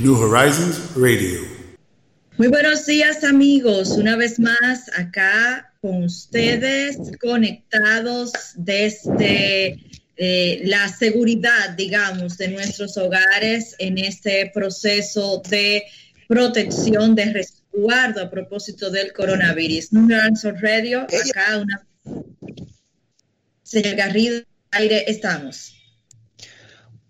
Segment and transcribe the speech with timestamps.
[0.00, 1.42] New Horizons Radio.
[2.38, 9.78] Muy buenos días amigos, una vez más acá con ustedes conectados desde
[10.16, 15.84] eh, la seguridad, digamos, de nuestros hogares en este proceso de
[16.26, 19.92] protección, de resguardo a propósito del coronavirus.
[19.92, 21.86] New Horizons Radio, acá una...
[23.62, 25.79] Señor Garrido, aire estamos.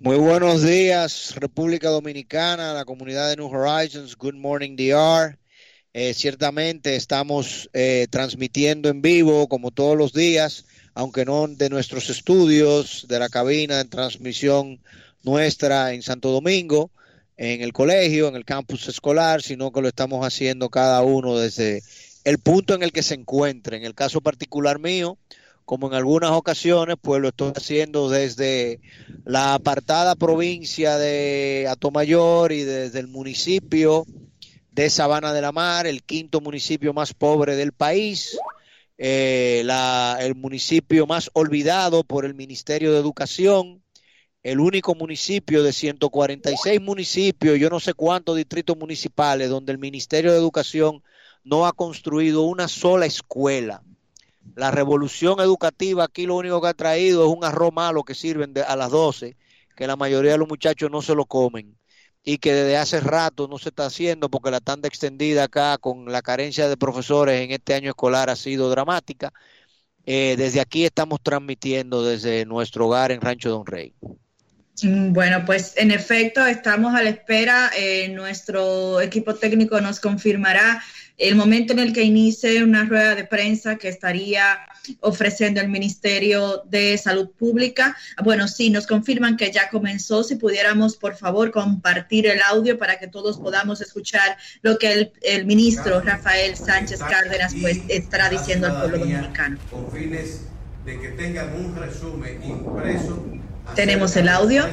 [0.03, 4.17] Muy buenos días, República Dominicana, la comunidad de New Horizons.
[4.17, 5.37] Good morning, DR.
[5.93, 12.09] Eh, ciertamente estamos eh, transmitiendo en vivo, como todos los días, aunque no de nuestros
[12.09, 14.81] estudios, de la cabina de transmisión
[15.23, 16.91] nuestra en Santo Domingo,
[17.37, 21.83] en el colegio, en el campus escolar, sino que lo estamos haciendo cada uno desde
[22.25, 23.77] el punto en el que se encuentre.
[23.77, 25.19] En el caso particular mío,
[25.71, 28.81] como en algunas ocasiones, pues lo estoy haciendo desde
[29.25, 34.05] la apartada provincia de Atomayor y desde el municipio
[34.73, 38.37] de Sabana de la Mar, el quinto municipio más pobre del país,
[38.99, 39.63] eh,
[40.19, 43.81] el municipio más olvidado por el Ministerio de Educación,
[44.43, 50.33] el único municipio de 146 municipios, yo no sé cuántos distritos municipales, donde el Ministerio
[50.33, 51.05] de Educación
[51.45, 53.85] no ha construido una sola escuela
[54.57, 58.55] la revolución educativa aquí lo único que ha traído es un arroz malo que sirven
[58.67, 59.37] a las 12,
[59.77, 61.77] que la mayoría de los muchachos no se lo comen
[62.23, 66.11] y que desde hace rato no se está haciendo porque la tanda extendida acá con
[66.11, 69.33] la carencia de profesores en este año escolar ha sido dramática.
[70.05, 73.95] Eh, desde aquí estamos transmitiendo desde nuestro hogar en Rancho Don Rey.
[74.83, 77.71] Mm, bueno, pues en efecto estamos a la espera.
[77.77, 80.83] Eh, nuestro equipo técnico nos confirmará
[81.21, 84.59] el momento en el que inicie una rueda de prensa que estaría
[85.01, 87.95] ofreciendo el Ministerio de Salud Pública.
[88.25, 90.25] Bueno, sí, nos confirman que ya comenzó.
[90.25, 95.47] Si pudiéramos, por favor, compartir el audio para que todos podamos escuchar lo que el,
[95.47, 99.59] ministro Rafael Sánchez Cárdenas pues estará diciendo al pueblo dominicano.
[99.71, 100.47] Con fines
[100.87, 103.27] de que tengan un resumen impreso.
[103.75, 104.67] Tenemos el audio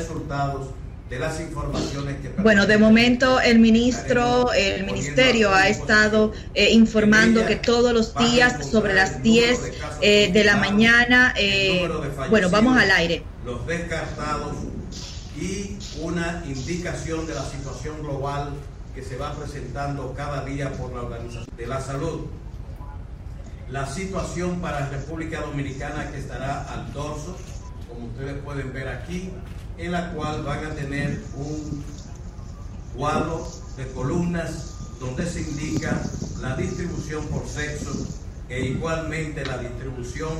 [1.09, 7.45] de las informaciones que bueno de momento el ministro el ministerio ha estado eh, informando
[7.45, 11.87] que todos los días sobre las 10 eh, de la mañana eh,
[12.29, 13.23] bueno vamos al aire.
[13.45, 14.53] los descartados
[15.39, 18.53] y una indicación de la situación global
[18.97, 22.21] que se va presentando cada día por la organización de la salud.
[23.69, 27.37] La situación para la República Dominicana que estará al dorso
[27.97, 29.31] como ustedes pueden ver aquí
[29.79, 31.83] en la cual van a tener un
[32.95, 35.99] cuadro de columnas donde se indica
[36.39, 38.07] la distribución por sexo
[38.49, 40.31] e igualmente la distribución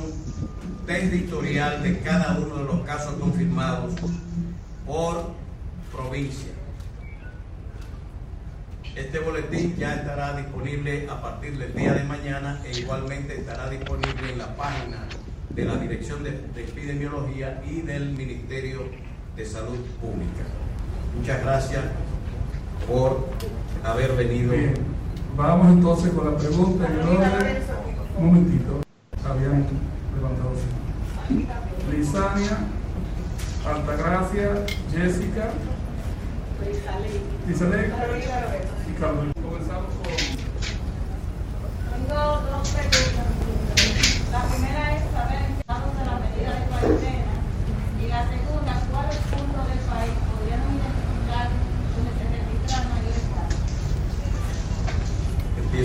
[0.86, 3.94] territorial de cada uno de los casos confirmados
[4.86, 5.32] por
[5.92, 6.52] provincia.
[8.94, 14.32] Este boletín ya estará disponible a partir del día de mañana e igualmente estará disponible
[14.32, 15.08] en la página
[15.58, 18.82] de la Dirección de, Epidemiología y del Ministerio
[19.34, 20.46] de Salud Pública.
[21.16, 21.82] Muchas gracias
[22.86, 23.26] por
[23.82, 24.54] haber venido.
[25.36, 26.86] Vamos entonces con la pregunta.
[28.16, 28.82] Un momentito.
[29.28, 29.66] Habían
[30.14, 32.58] levantado su Lisania,
[33.66, 35.50] Altagracia, Jessica,
[37.48, 37.92] Lisanek
[38.88, 39.26] y Carlos.
[39.42, 40.12] Comenzamos con.
[42.06, 43.38] Tengo dos preguntas.
[44.30, 47.32] La primera es saber en qué de la medida de cuarentena
[47.98, 48.48] y la segunda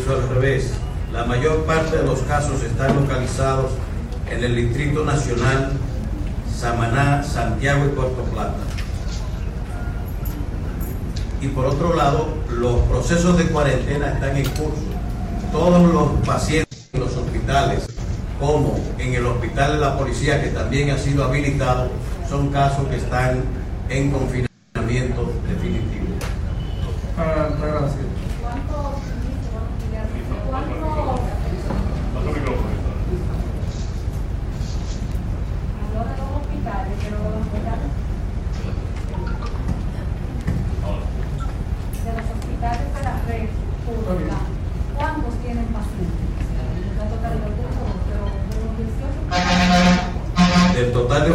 [0.09, 0.73] Al revés.
[1.13, 3.71] La mayor parte de los casos están localizados
[4.29, 5.71] en el Distrito Nacional,
[6.53, 8.57] Samaná, Santiago y Puerto Plata.
[11.39, 14.83] Y por otro lado, los procesos de cuarentena están en curso.
[15.53, 17.85] Todos los pacientes en los hospitales,
[18.41, 21.89] como en el hospital de la policía, que también ha sido habilitado,
[22.29, 23.41] son casos que están
[23.87, 26.07] en confinamiento definitivo.
[27.17, 28.13] Ah, gracias.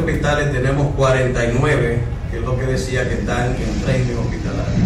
[0.09, 1.99] hospitales tenemos 49,
[2.31, 4.85] que es lo que decía que están en régimen hospitalario.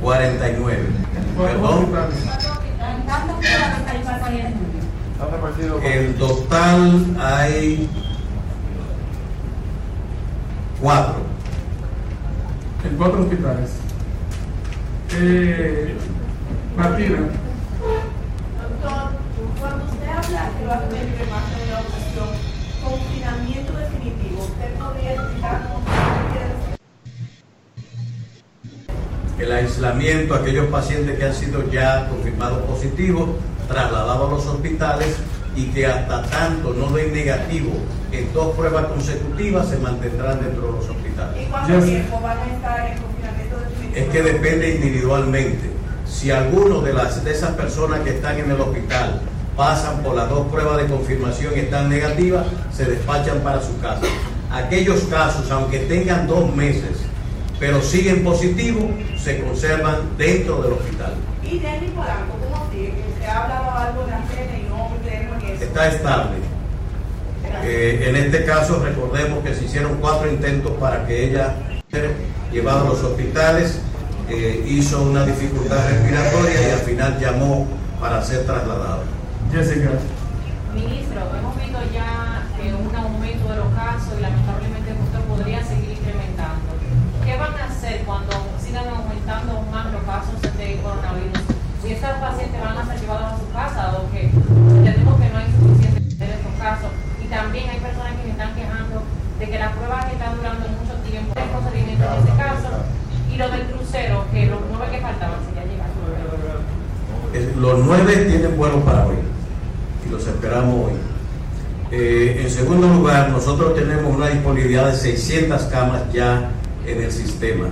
[0.00, 0.78] 49.
[1.36, 1.86] Perdón.
[5.82, 7.88] En total hay
[10.80, 11.26] cuatro.
[15.12, 15.94] Eh,
[16.76, 17.18] Martina.
[18.60, 19.10] Doctor,
[19.60, 22.28] cuando usted habla, que lo ha repetido más de una ocasión,
[22.82, 25.90] confinamiento definitivo, ¿usted podría explicarnos qué
[26.32, 26.76] quiere decir?
[29.38, 33.28] el aislamiento a aquellos pacientes que han sido ya confirmados positivos,
[33.68, 35.16] trasladados a los hospitales
[35.54, 37.72] y que hasta tanto no den negativo
[38.12, 41.42] en dos pruebas consecutivas se mantendrán dentro de los hospitales.
[41.42, 41.84] ¿Y cuánto Yes.
[41.84, 43.05] tiempo van a estar en?
[43.96, 45.70] Es que depende individualmente.
[46.06, 49.22] Si alguno de, las, de esas personas que están en el hospital
[49.56, 54.02] pasan por las dos pruebas de confirmación y están negativas, se despachan para su casa.
[54.52, 56.98] Aquellos casos, aunque tengan dos meses,
[57.58, 58.84] pero siguen positivos,
[59.16, 61.14] se conservan dentro del hospital.
[61.42, 62.92] Y Jenny Polanco, ¿cómo sigue?
[62.92, 65.64] Que se ha hablado algo de la pena y no creemos en eso.
[65.64, 66.36] Está estable.
[67.64, 71.54] Eh, en este caso, recordemos que se hicieron cuatro intentos para que ella
[71.88, 72.10] fuera
[72.52, 73.80] llevada a los hospitales,
[74.28, 77.66] eh, hizo una dificultad respiratoria y al final llamó
[78.00, 79.02] para ser trasladada.
[79.52, 79.90] Jessica.
[80.74, 85.92] Ministro, hemos visto ya eh, un aumento de los casos y lamentablemente esto podría seguir
[85.92, 86.74] incrementando.
[87.24, 91.40] ¿Qué van a hacer cuando sigan aumentando más los casos de coronavirus?
[91.82, 95.38] Si estos pacientes van a ser llevados a su casa, dado que entendemos que no
[95.38, 96.90] hay suficientes de estos casos.
[97.22, 99.02] Y también hay personas que se están quejando
[99.38, 101.32] de que las pruebas están durando mucho tiempo.
[101.36, 102.68] El procedimiento en ese caso.
[103.32, 105.62] Y lo del crucero, que los nueve que faltaban, si ya.
[107.38, 109.16] Eh, Los nueve tienen vuelo para hoy
[110.06, 110.92] y los esperamos hoy.
[111.90, 116.50] Eh, en segundo lugar, nosotros tenemos una disponibilidad de 600 camas ya
[116.84, 117.66] en el sistema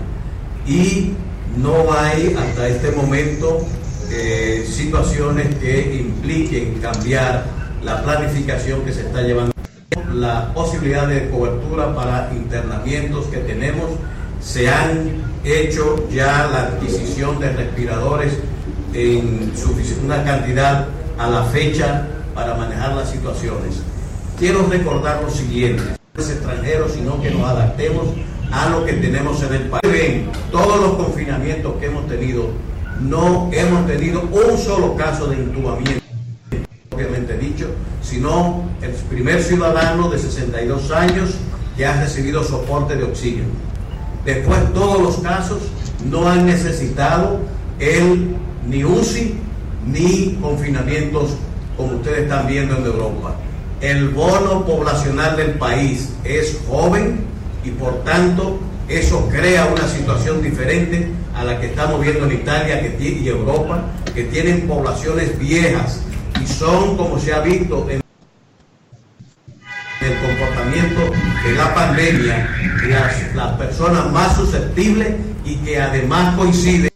[0.67, 1.15] y
[1.57, 3.67] no hay hasta este momento
[4.11, 7.45] eh, situaciones que impliquen cambiar
[7.83, 9.53] la planificación que se está llevando.
[10.13, 13.91] La posibilidad de cobertura para internamientos que tenemos,
[14.41, 18.33] se han hecho ya la adquisición de respiradores
[18.95, 19.53] en
[20.05, 20.87] una cantidad
[21.19, 23.83] a la fecha para manejar las situaciones.
[24.39, 25.83] Quiero recordar lo siguiente,
[26.15, 28.09] no es extranjero, sino que nos adaptemos
[28.51, 29.83] a lo que tenemos en el país.
[29.85, 32.49] Ven, todos los confinamientos que hemos tenido,
[33.01, 36.05] no hemos tenido un solo caso de intubamiento,
[36.95, 37.69] obviamente dicho,
[38.03, 41.31] sino el primer ciudadano de 62 años
[41.77, 43.49] que ha recibido soporte de oxígeno.
[44.25, 45.59] Después todos los casos
[46.11, 47.41] no han necesitado
[47.79, 48.37] el
[48.67, 49.35] ni UCI
[49.87, 51.37] ni confinamientos
[51.77, 53.37] como ustedes están viendo en Europa.
[53.81, 57.21] El bono poblacional del país es joven
[57.65, 62.97] y por tanto eso crea una situación diferente a la que estamos viendo en Italia
[62.99, 63.85] y Europa,
[64.15, 66.01] que tienen poblaciones viejas
[66.43, 68.04] y son, como se ha visto en
[70.05, 71.01] el comportamiento
[71.45, 72.49] de la pandemia,
[72.89, 75.15] las, las personas más susceptibles
[75.45, 76.91] y que además coinciden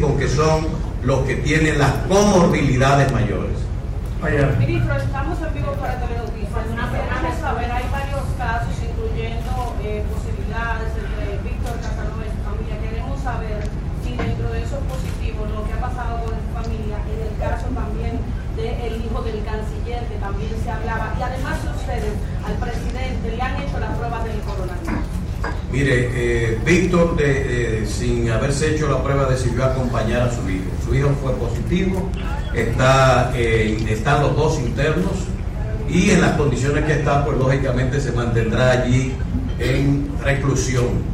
[0.00, 0.66] con que son
[1.04, 3.58] los que tienen las comorbilidades mayores.
[4.22, 4.56] Allá.
[4.58, 6.64] Ministro, estamos en vivo para Telenoticias.
[6.64, 12.80] Queremos saber, hay varios casos, incluyendo eh, posibilidades entre Víctor Casanova y su familia.
[12.80, 13.60] Queremos saber
[14.02, 17.68] si dentro de esos positivos, lo que ha pasado con su familia, en el caso
[17.76, 18.18] también
[18.56, 23.78] del hijo del canciller, que también se hablaba, y además al presidente le han hecho
[23.78, 25.04] las pruebas del coronavirus.
[25.70, 30.64] Mire, eh, Víctor, de- eh, sin haberse hecho la prueba, decidió acompañar a su hijo.
[30.86, 32.08] Su hijo fue positivo,
[32.54, 35.12] está, eh, están los dos internos
[35.88, 39.14] y en las condiciones que está, pues lógicamente se mantendrá allí
[39.58, 41.12] en reclusión.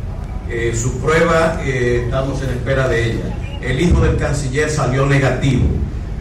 [0.74, 3.24] Su prueba, estamos en espera de ella.
[3.62, 5.64] El hijo del canciller salió negativo,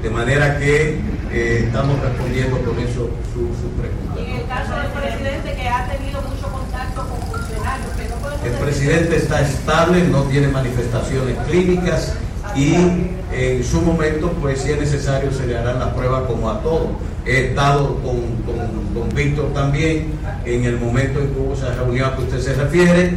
[0.04, 1.00] de manera que
[1.34, 4.19] estamos respondiendo con eso su, su pregunta.
[4.50, 8.52] El caso del presidente que ha tenido mucho contacto con funcionarios, que no podemos El
[8.52, 12.14] decir- presidente está estable, no tiene manifestaciones clínicas
[12.56, 12.74] y
[13.32, 16.88] en su momento, pues si es necesario, se le harán las pruebas como a todos.
[17.28, 20.14] He estado con, con- con Víctor también
[20.46, 23.14] en el momento en que hubo esa reunión a que usted se refiere.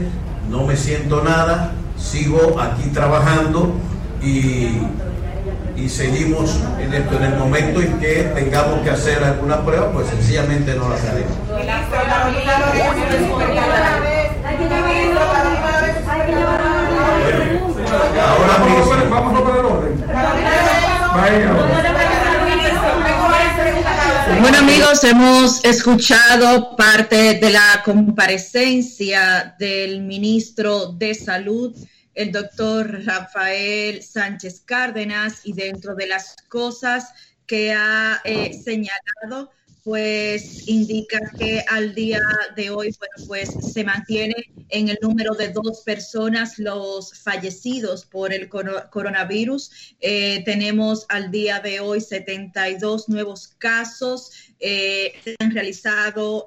[0.50, 3.72] No me siento nada, sigo aquí trabajando
[4.22, 4.82] y,
[5.76, 7.16] y seguimos en esto.
[7.16, 11.02] En el momento en que tengamos que hacer alguna prueba, pues sencillamente no haremos.
[11.48, 11.62] La
[14.00, 14.30] vez,
[18.22, 18.58] Ahora
[19.10, 20.04] Vamos, a- poner orden.
[24.40, 31.76] Bueno, amigos, hemos escuchado parte de la comparecencia del ministro de Salud,
[32.14, 37.12] el doctor Rafael Sánchez Cárdenas, y dentro de las cosas
[37.46, 39.50] que ha eh, señalado,
[39.84, 42.20] pues indica que al día
[42.54, 44.36] de hoy, bueno, pues se mantiene
[44.68, 49.96] en el número de dos personas los fallecidos por el coronavirus.
[50.00, 54.30] Eh, tenemos al día de hoy 72 nuevos casos.
[54.60, 56.46] Eh, se han realizado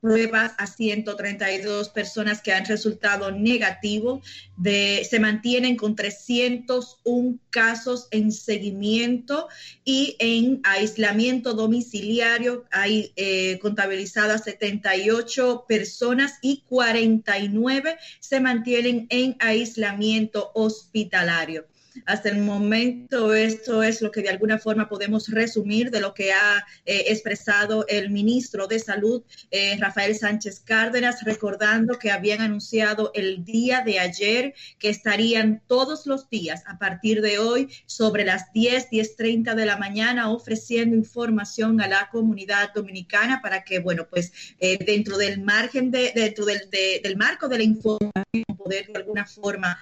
[0.00, 4.26] pruebas a 132 personas que han resultado negativos.
[4.56, 9.48] De, se mantienen con 301 casos en seguimiento
[9.84, 20.50] y en aislamiento domiciliario hay eh, contabilizadas 78 personas y 49 se mantienen en aislamiento
[20.54, 21.66] hospitalario.
[22.06, 26.32] Hasta el momento esto es lo que de alguna forma podemos resumir de lo que
[26.32, 33.10] ha eh, expresado el ministro de Salud, eh, Rafael Sánchez Cárdenas, recordando que habían anunciado
[33.14, 38.52] el día de ayer que estarían todos los días a partir de hoy sobre las
[38.52, 44.32] 10, 10.30 de la mañana ofreciendo información a la comunidad dominicana para que, bueno, pues
[44.58, 48.12] eh, dentro del margen de, dentro del, del marco de la información
[48.58, 49.78] poder de alguna forma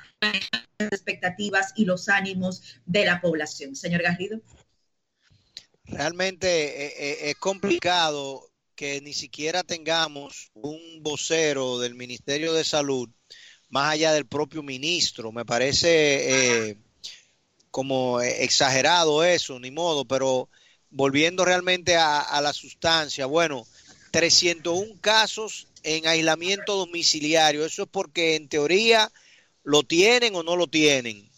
[0.78, 3.74] las expectativas y los ánimos de la población.
[3.76, 4.40] Señor Garrido.
[5.84, 13.08] Realmente eh, eh, es complicado que ni siquiera tengamos un vocero del Ministerio de Salud
[13.68, 15.32] más allá del propio ministro.
[15.32, 16.76] Me parece eh,
[17.70, 20.48] como exagerado eso, ni modo, pero
[20.90, 23.66] volviendo realmente a, a la sustancia, bueno,
[24.10, 27.64] 301 casos en aislamiento domiciliario.
[27.64, 29.10] Eso es porque en teoría
[29.62, 31.30] lo tienen o no lo tienen.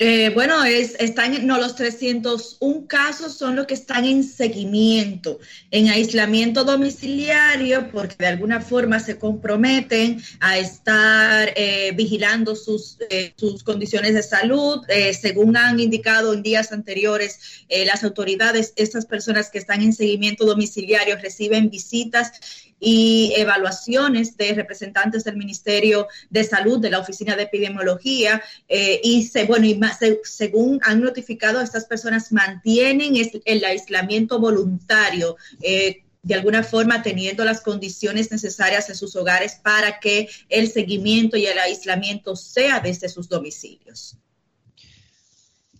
[0.00, 5.40] Eh, bueno, es, están, no, los 301 casos son los que están en seguimiento,
[5.72, 13.34] en aislamiento domiciliario, porque de alguna forma se comprometen a estar eh, vigilando sus, eh,
[13.36, 14.82] sus condiciones de salud.
[15.20, 21.16] según han indicado en días anteriores las autoridades, estas personas que están en seguimiento domiciliario
[21.16, 22.32] reciben visitas
[22.80, 29.24] y evaluaciones de representantes del Ministerio de Salud, de la Oficina de Epidemiología, eh, y
[29.24, 35.36] se, bueno, y más, según han notificado, estas personas mantienen el aislamiento voluntario.
[35.60, 41.36] Eh, de alguna forma teniendo las condiciones necesarias en sus hogares para que el seguimiento
[41.36, 44.16] y el aislamiento sea desde sus domicilios.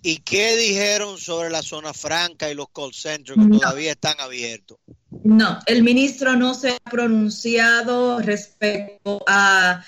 [0.02, 4.78] ¿Y qué dijeron sobre la zona franca y los call centers que todavía están abiertos?
[5.10, 9.82] No, el ministro no se ha pronunciado respecto a,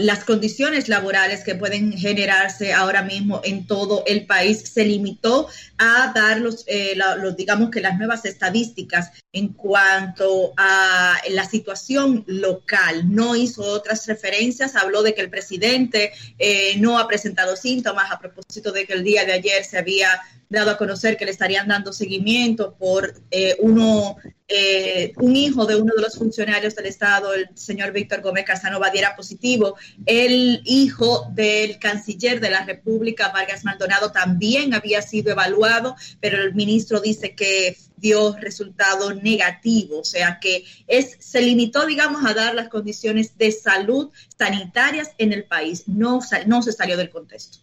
[0.00, 4.60] las condiciones laborales que pueden generarse ahora mismo en todo el país.
[4.72, 6.96] Se limitó a dar los, eh,
[7.36, 13.14] digamos que las nuevas estadísticas en cuanto a la situación local.
[13.14, 18.18] No hizo otras referencias, habló de que el presidente eh, no ha presentado síntomas a
[18.18, 21.68] propósito de que el día de ayer se había dado a conocer que le estarían
[21.68, 24.16] dando seguimiento por eh, uno,
[24.48, 28.90] eh, un hijo de uno de los funcionarios del Estado, el señor Víctor Gómez Casanova,
[28.90, 29.76] diera positivo.
[30.06, 36.54] El hijo del canciller de la República, Vargas Maldonado, también había sido evaluado, pero el
[36.54, 42.54] ministro dice que dio resultado negativo, o sea que es, se limitó, digamos, a dar
[42.54, 47.58] las condiciones de salud sanitarias en el país, no, no se salió del contexto.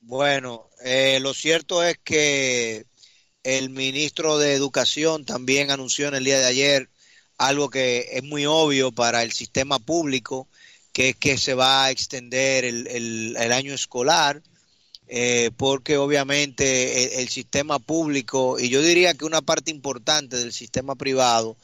[0.00, 2.86] Bueno, eh, lo cierto es que
[3.42, 6.90] el ministro de Educación también anunció en el día de ayer
[7.38, 10.48] algo que es muy obvio para el sistema público,
[10.92, 14.42] que es que se va a extender el, año escolar,
[15.10, 20.96] eh, porque obviamente el, sistema público, y yo diría que una parte importante del sistema
[20.96, 21.56] privado,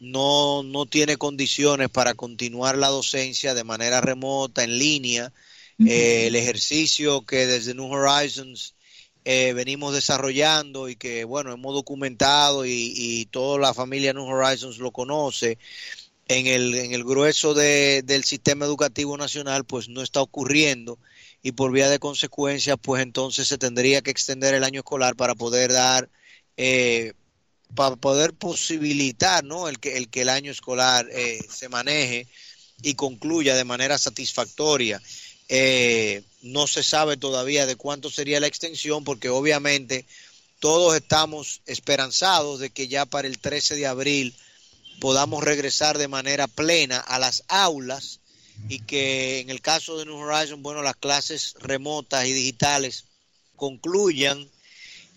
[0.00, 5.32] no, no tiene condiciones para continuar la docencia de manera remota, en línea,
[5.86, 8.74] eh, el ejercicio que desde New Horizons
[9.24, 14.92] eh, venimos desarrollando y que, bueno, hemos documentado y, toda la familia New Horizons lo
[14.92, 15.58] conoce,
[16.26, 20.98] en el, en el grueso del sistema educativo nacional, pues no está ocurriendo
[21.42, 25.34] y por vía de consecuencia, pues entonces se tendría que extender el año escolar para
[25.34, 26.08] poder dar,
[26.56, 27.12] eh,
[27.74, 29.68] para poder posibilitar, ¿no?
[29.68, 31.06] El que el, que el año escolar
[31.48, 32.26] se maneje
[32.82, 35.00] y concluya de manera satisfactoria.
[35.48, 40.04] Eh, no se sabe todavía de cuánto sería la extensión porque obviamente
[40.60, 44.34] todos estamos esperanzados de que ya para el 13 de abril
[45.00, 48.20] podamos regresar de manera plena a las aulas
[48.68, 53.04] y que en el caso de New Horizons, bueno, las clases remotas y digitales
[53.56, 54.48] concluyan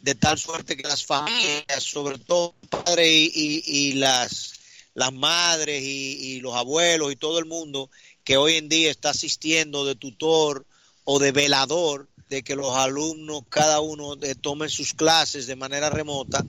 [0.01, 4.53] de tal suerte que las familias, sobre todo padres y, y, las,
[4.93, 7.89] las madres y, y, los abuelos y todo el mundo
[8.23, 10.65] que hoy en día está asistiendo de tutor
[11.03, 15.89] o de velador, de que los alumnos, cada uno de, tomen sus clases de manera
[15.89, 16.45] remota.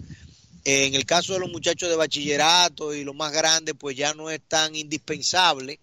[0.64, 4.14] Eh, en el caso de los muchachos de bachillerato y los más grandes, pues ya
[4.14, 5.80] no es tan indispensable,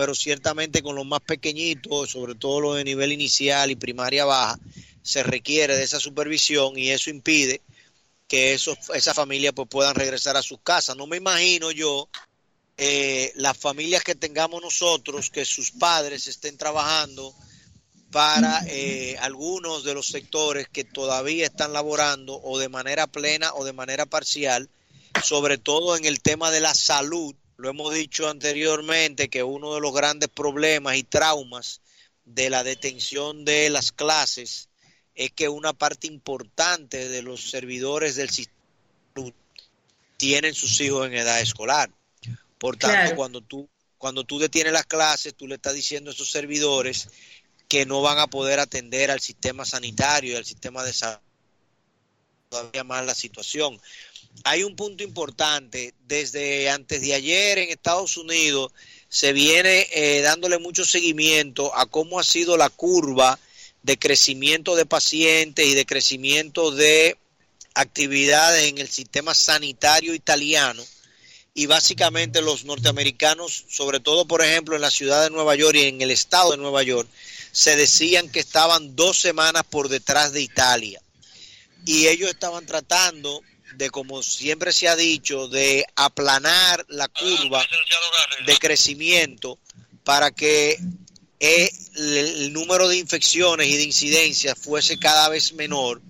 [0.00, 4.58] pero ciertamente con los más pequeñitos, sobre todo los de nivel inicial y primaria baja,
[5.02, 7.60] se requiere de esa supervisión y eso impide
[8.26, 10.96] que esos, esas familias pues puedan regresar a sus casas.
[10.96, 12.08] No me imagino yo
[12.78, 17.34] eh, las familias que tengamos nosotros, que sus padres estén trabajando
[18.10, 23.66] para eh, algunos de los sectores que todavía están laborando o de manera plena o
[23.66, 24.70] de manera parcial,
[25.22, 27.34] sobre todo en el tema de la salud.
[27.60, 31.82] Lo hemos dicho anteriormente que uno de los grandes problemas y traumas
[32.24, 34.70] de la detención de las clases
[35.14, 38.56] es que una parte importante de los servidores del sistema
[40.16, 41.90] tienen sus hijos en edad escolar.
[42.58, 43.16] Por tanto, claro.
[43.16, 47.08] cuando tú cuando tú detienes las clases, tú le estás diciendo a esos servidores
[47.68, 51.20] que no van a poder atender al sistema sanitario y al sistema de salud
[52.50, 53.80] todavía más la situación.
[54.44, 58.72] Hay un punto importante, desde antes de ayer en Estados Unidos
[59.08, 63.38] se viene eh, dándole mucho seguimiento a cómo ha sido la curva
[63.82, 67.16] de crecimiento de pacientes y de crecimiento de
[67.74, 70.82] actividades en el sistema sanitario italiano
[71.54, 75.84] y básicamente los norteamericanos, sobre todo por ejemplo en la ciudad de Nueva York y
[75.86, 77.08] en el estado de Nueva York,
[77.52, 81.02] se decían que estaban dos semanas por detrás de Italia.
[81.84, 83.42] Y ellos estaban tratando
[83.80, 87.66] de, como siempre se ha dicho, de aplanar la curva
[88.46, 89.58] de crecimiento
[90.04, 90.78] para que
[91.40, 96.02] el número de infecciones y de incidencias fuese cada vez menor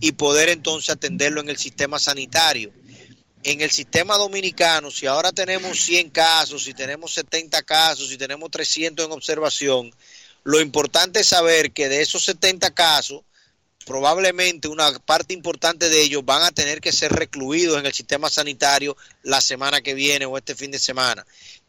[0.00, 2.70] y poder entonces atenderlo en el sistema sanitario.
[3.42, 8.50] En el sistema dominicano, si ahora tenemos 100 casos, si tenemos 70 casos, si tenemos
[8.50, 9.94] 300 en observación,
[10.42, 13.22] lo importante es saber que de esos 70 casos,
[13.84, 18.28] probablemente una parte importante de ellos van a tener que ser recluidos en el sistema
[18.30, 21.24] sanitario la semana que viene o este fin de semana.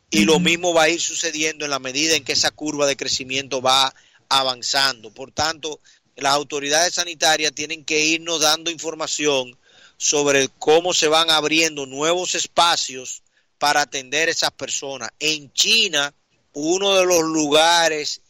[0.10, 2.96] Y lo mismo va a ir sucediendo en la medida en que esa curva de
[2.96, 3.94] crecimiento va
[4.30, 5.12] avanzando.
[5.12, 5.80] Por tanto,
[6.16, 9.58] las autoridades sanitarias tienen que irnos dando información
[9.98, 13.24] sobre cómo se van abriendo nuevos espacios
[13.58, 15.10] para atender a esas personas.
[15.20, 16.14] En China,
[16.54, 18.22] uno de los lugares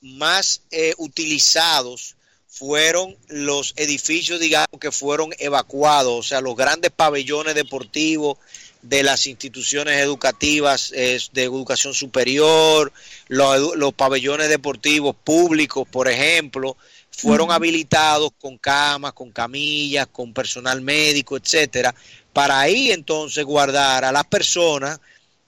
[0.00, 2.16] más eh, utilizados
[2.52, 8.36] fueron los edificios, digamos, que fueron evacuados, o sea, los grandes pabellones deportivos
[8.82, 12.92] de las instituciones educativas eh, de educación superior,
[13.28, 16.76] los, los, pabellones deportivos públicos, por ejemplo,
[17.10, 21.94] fueron habilitados con camas, con camillas, con personal médico, etcétera,
[22.34, 25.00] para ahí entonces guardar a las personas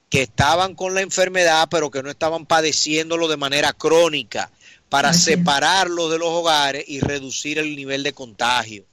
[0.08, 4.50] que estaban con la enfermedad, pero que no estaban padeciéndolo de manera crónica,
[4.88, 8.84] para Así separarlos de los hogares y reducir el nivel de contagio.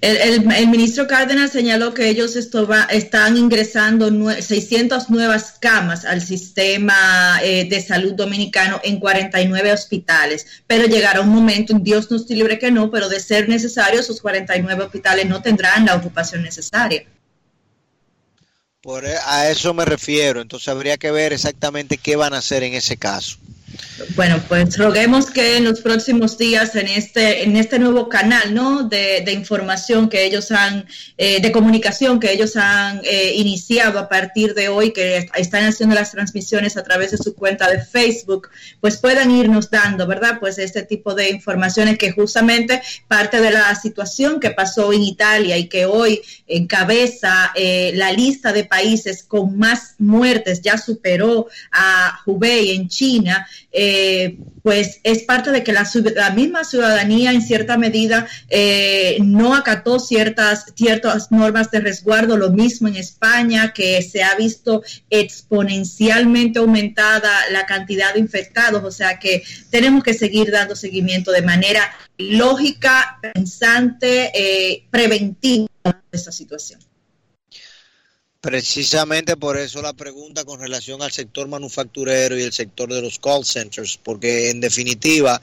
[0.00, 2.36] El, el, el, ministro Cárdenas señaló que ellos
[2.70, 9.72] va, están ingresando nue 600 nuevas camas al sistema eh, de salud dominicano en 49
[9.72, 14.20] hospitales, pero llegará un momento, Dios nos libre que no, pero de ser necesario, esos
[14.20, 17.04] 49 hospitales no tendrán la ocupación necesaria.
[18.80, 22.62] Por, e, a eso me refiero, entonces habría que ver exactamente qué van a hacer
[22.62, 23.38] en ese caso.
[24.16, 28.82] Bueno, pues roguemos que en los próximos días en este en este nuevo canal, ¿no?
[28.82, 34.54] De, información que ellos han, eh, de comunicación que ellos han eh, iniciado a partir
[34.54, 38.48] de hoy, que están haciendo las transmisiones a través de su cuenta de Facebook,
[38.80, 40.38] pues puedan irnos dando, ¿verdad?
[40.40, 45.56] Pues este tipo de informaciones que justamente parte de la situación que pasó en Italia
[45.56, 52.20] y que hoy encabeza eh, la lista de países con más muertes, ya superó a
[52.26, 53.46] Hubei en China
[54.64, 60.00] pues es parte de que la, la, misma ciudadanía en cierta medida eh, no acató
[60.00, 67.30] ciertas, ciertas normas de resguardo, lo mismo en España, que se ha visto exponencialmente aumentada
[67.50, 71.82] la cantidad de infectados, o sea que tenemos que seguir dando seguimiento de manera
[72.16, 76.80] lógica, pensante, eh, preventiva a esta situación.
[78.44, 83.18] Precisamente por eso la pregunta con relación al sector manufacturero y el sector de los
[83.18, 85.40] call centers, porque en definitiva,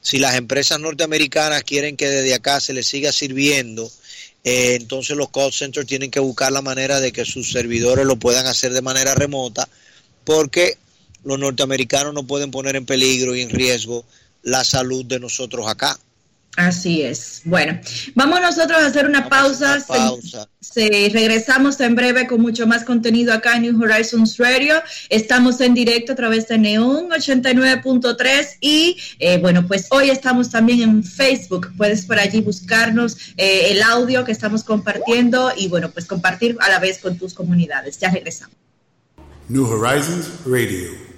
[0.00, 3.90] si las empresas norteamericanas quieren que desde acá se les siga sirviendo,
[4.44, 8.20] eh, entonces los call centers tienen que buscar la manera de que sus servidores lo
[8.20, 9.68] puedan hacer de manera remota,
[10.22, 10.78] porque
[11.24, 14.04] los norteamericanos no pueden poner en peligro y en riesgo
[14.44, 15.98] la salud de nosotros acá.
[16.56, 17.42] Así es.
[17.44, 17.80] Bueno,
[18.14, 19.74] vamos nosotros a hacer una Vamos a pausa.
[19.74, 20.48] hacer una pausa.
[20.60, 24.74] Se- se- regresamos en breve con mucho más contenido acá en New Horizons Radio.
[25.10, 30.82] Estamos en directo a través de Neon 89.3 y eh, bueno, pues hoy estamos también
[30.82, 31.72] en Facebook.
[31.76, 36.68] Puedes por allí buscarnos eh, el audio que estamos compartiendo y bueno, pues compartir a
[36.70, 37.98] la vez con tus comunidades.
[37.98, 38.56] Ya regresamos.
[39.48, 41.13] New Horizons Radio.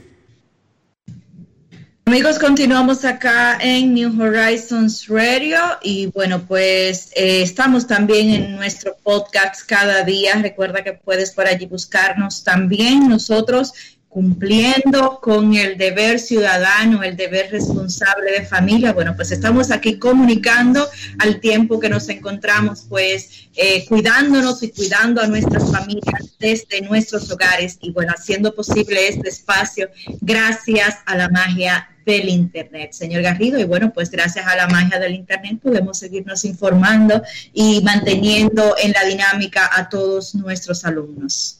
[2.08, 8.96] Amigos, continuamos acá en New Horizons Radio y bueno, pues eh, estamos también en nuestro
[9.02, 10.40] podcast cada día.
[10.40, 13.08] Recuerda que puedes por allí buscarnos también.
[13.08, 13.72] Nosotros
[14.16, 18.94] cumpliendo con el deber ciudadano, el deber responsable de familia.
[18.94, 25.20] Bueno, pues estamos aquí comunicando al tiempo que nos encontramos, pues eh, cuidándonos y cuidando
[25.20, 29.90] a nuestras familias desde nuestros hogares y bueno, haciendo posible este espacio
[30.22, 33.58] gracias a la magia del Internet, señor Garrido.
[33.58, 38.92] Y bueno, pues gracias a la magia del Internet podemos seguirnos informando y manteniendo en
[38.92, 41.55] la dinámica a todos nuestros alumnos.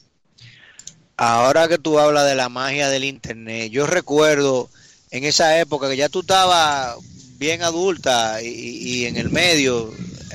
[1.17, 4.69] Ahora que tú hablas de la magia del internet, yo recuerdo
[5.09, 6.95] en esa época que ya tú estabas
[7.39, 9.91] bien adulta y, y en el medio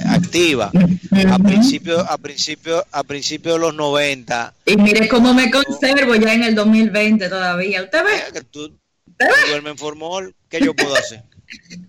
[0.07, 1.45] activa a Ujú.
[1.45, 6.42] principio a principio a principio de los 90 Y mire cómo me conservo ya en
[6.45, 7.83] el 2020 todavía.
[7.83, 8.11] ¿Usted ve?
[8.33, 11.23] que tú, tú duermes en formol ¿qué yo puedo hacer?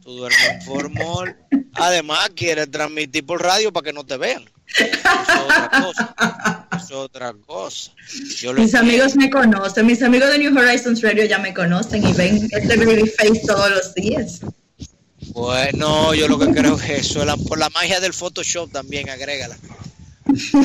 [0.04, 1.36] tú duermes en formol
[1.76, 4.44] además quieres transmitir por radio para que no te vean
[4.78, 7.92] eso es otra cosa es otra cosa
[8.38, 12.14] yo Mis amigos me conocen, mis amigos de New Horizons Radio ya me conocen y
[12.14, 14.42] ven este baby face todos los días.
[15.32, 19.58] Bueno, yo lo que creo que eso por la magia del Photoshop también, agrégala.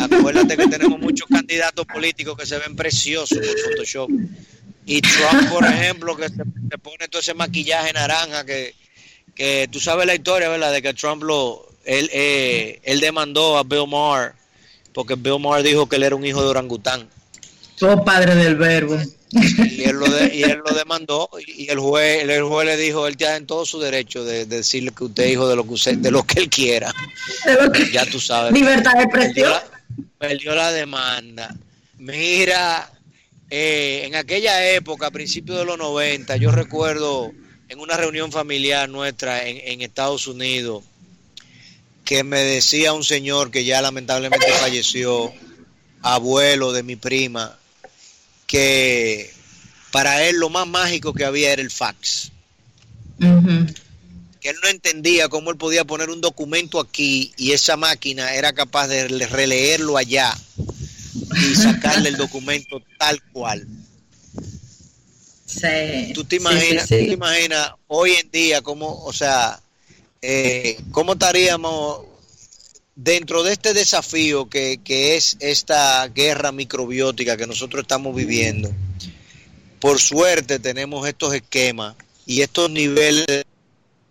[0.01, 4.11] Acuérdate que tenemos muchos candidatos políticos que se ven preciosos por Photoshop.
[4.87, 8.75] Y Trump, por ejemplo, que se, se pone todo ese maquillaje naranja que,
[9.35, 10.73] que tú sabes la historia, ¿verdad?
[10.73, 14.33] De que Trump lo, él, eh, él demandó a Bill Maher
[14.93, 17.09] porque Bill Maher dijo que él era un hijo de orangután.
[17.81, 18.99] Oh, padre del verbo.
[19.31, 23.07] Y él lo, de- y él lo demandó y el juez, el juez le dijo,
[23.07, 25.65] él tiene en todo su derecho de, de decirle que usted es hijo de lo
[25.65, 26.93] que usted, de lo que él quiera.
[27.45, 28.53] De lo que- Ya tú sabes.
[28.53, 29.53] Libertad de expresión.
[30.19, 31.55] perdió la demanda.
[31.99, 32.91] Mira,
[33.51, 37.31] eh, en aquella época, a principios de los 90, yo recuerdo
[37.69, 40.85] en una reunión familiar nuestra en, en Estados Unidos,
[42.09, 45.31] que me decía un señor que ya lamentablemente falleció,
[46.01, 47.59] abuelo de mi prima,
[48.47, 49.31] que
[49.93, 52.33] para él lo más mágico que había era el fax
[54.41, 58.55] que él no entendía cómo él podía poner un documento aquí y esa máquina era
[58.55, 60.35] capaz de le- releerlo allá
[61.43, 63.67] y sacarle el documento tal cual.
[65.45, 66.13] Sí.
[66.15, 67.01] ¿Tú te imaginas, sí, sí.
[67.03, 69.61] tú te imaginas hoy en día cómo, o sea,
[70.23, 72.01] eh, cómo estaríamos
[72.95, 78.71] dentro de este desafío que, que es esta guerra microbiótica que nosotros estamos viviendo?
[79.81, 81.95] Por suerte tenemos estos esquemas
[82.27, 83.45] y estos niveles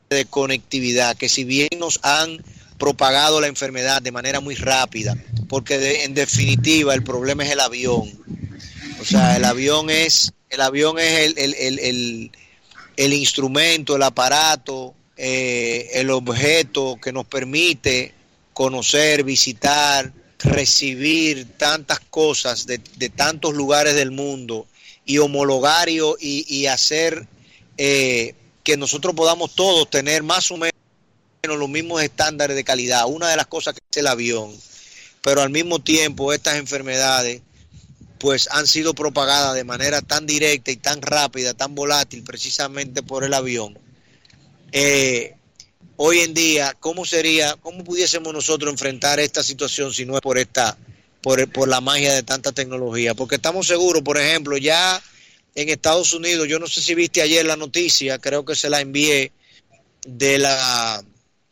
[0.10, 2.42] de conectividad que si bien nos han
[2.78, 5.16] propagado la enfermedad de manera muy rápida,
[5.50, 8.10] porque de- en definitiva el problema es el avión.
[9.02, 12.32] O sea, el avión es, el avión es el, el- el- el-
[12.96, 18.14] el instrumento, el aparato, eh, el objeto que nos permite
[18.54, 22.80] conocer, visitar, recibir tantas cosas de,
[23.16, 24.68] tantos lugares del mundo
[25.06, 27.28] y homologar y, y- y hacer
[27.78, 30.74] eh, que nosotros podamos todos tener más o menos
[31.44, 33.06] los mismos estándares de calidad.
[33.08, 34.54] Una de las cosas que es el avión,
[35.22, 37.42] pero al mismo tiempo estas enfermedades
[38.20, 43.24] pues han sido propagadas de manera tan directa y tan rápida, tan volátil, precisamente por
[43.24, 43.78] el avión.
[44.72, 45.36] Eh,
[45.96, 50.38] hoy en día, ¿cómo sería, cómo pudiésemos nosotros enfrentar esta situación si no es por
[50.38, 50.78] esta,
[51.22, 53.14] por, por la magia de tanta tecnología?
[53.14, 55.02] Porque estamos seguros, por ejemplo, ya
[55.56, 58.82] en Estados Unidos, yo no sé si viste ayer la noticia, creo que se la
[58.82, 59.32] envié,
[60.08, 61.04] de la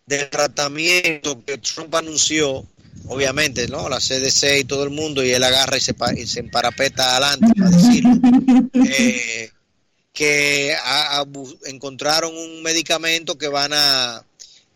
[0.05, 2.63] del tratamiento que Trump anunció,
[3.07, 3.89] obviamente, ¿no?
[3.89, 7.47] La CDC y todo el mundo, y él agarra y se, y se emparapeta adelante
[7.57, 8.11] para decirlo,
[8.87, 9.49] eh,
[10.15, 11.23] que a-
[11.65, 14.25] encontraron un medicamento que van a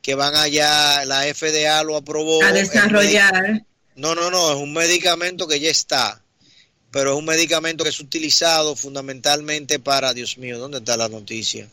[0.01, 2.43] que van allá, la FDA lo aprobó.
[2.43, 3.63] A desarrollar.
[3.95, 6.21] no, no, no, es un medicamento que ya está,
[6.91, 11.67] pero es un medicamento que es utilizado fundamentalmente para, Dios mío, ¿dónde está la noticia?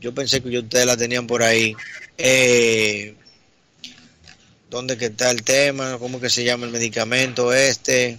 [0.00, 1.74] Yo pensé que ustedes la tenían por ahí.
[2.18, 3.14] Eh,
[4.68, 5.96] ¿Dónde que está el tema?
[5.98, 8.18] ¿Cómo que se llama el medicamento este?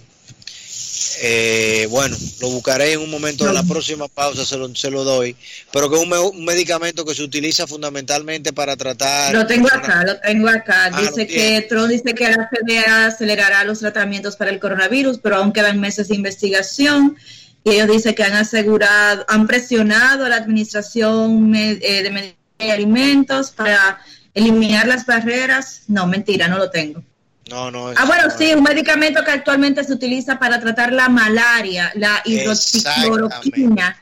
[1.20, 5.04] Eh, bueno, lo buscaré en un momento de la próxima pausa, se lo, se lo
[5.04, 5.34] doy.
[5.72, 9.34] Pero que es un, me- un medicamento que se utiliza fundamentalmente para tratar.
[9.34, 10.90] Lo tengo acá, lo tengo acá.
[10.92, 11.62] Ah, Dice que.
[11.68, 16.08] Trump dice que la FDA acelerará los tratamientos para el coronavirus, pero aún quedan meses
[16.08, 17.16] de investigación.
[17.64, 23.98] Y ellos dicen que han asegurado, han presionado a la administración eh, de alimentos para
[24.34, 25.82] eliminar las barreras.
[25.88, 27.02] No, mentira, no lo tengo.
[27.48, 27.88] No, no.
[27.96, 28.36] Ah, bueno, no.
[28.36, 33.96] sí, un medicamento que actualmente se utiliza para tratar la malaria, la hidroxicloroquina,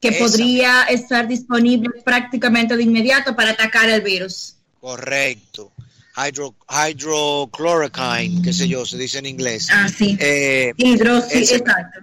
[0.00, 4.54] que podría estar disponible prácticamente de inmediato para atacar el virus.
[4.80, 5.72] Correcto.
[6.16, 9.68] Hydro, hydrochloroquine, qué sé yo, se dice en inglés.
[9.72, 10.16] Ah, sí.
[10.20, 12.00] Eh, Hidroxi, ese- exacto.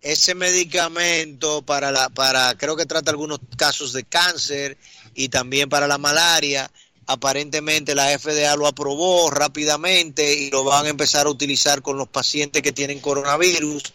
[0.00, 4.76] ese medicamento para la para creo que trata algunos casos de cáncer
[5.14, 6.68] y también para la malaria
[7.06, 12.08] aparentemente la FDA lo aprobó rápidamente y lo van a empezar a utilizar con los
[12.08, 13.92] pacientes que tienen coronavirus.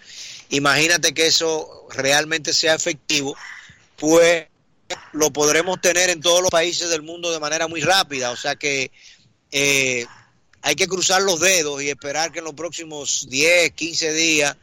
[0.50, 3.36] Imagínate que eso realmente sea efectivo
[3.98, 4.46] pues
[5.12, 8.32] lo podremos tener en todos los países del mundo de manera muy rápida.
[8.32, 8.92] O sea que
[9.52, 10.06] eh,
[10.62, 14.56] hay que cruzar los dedos y esperar que en los próximos 10, 15 días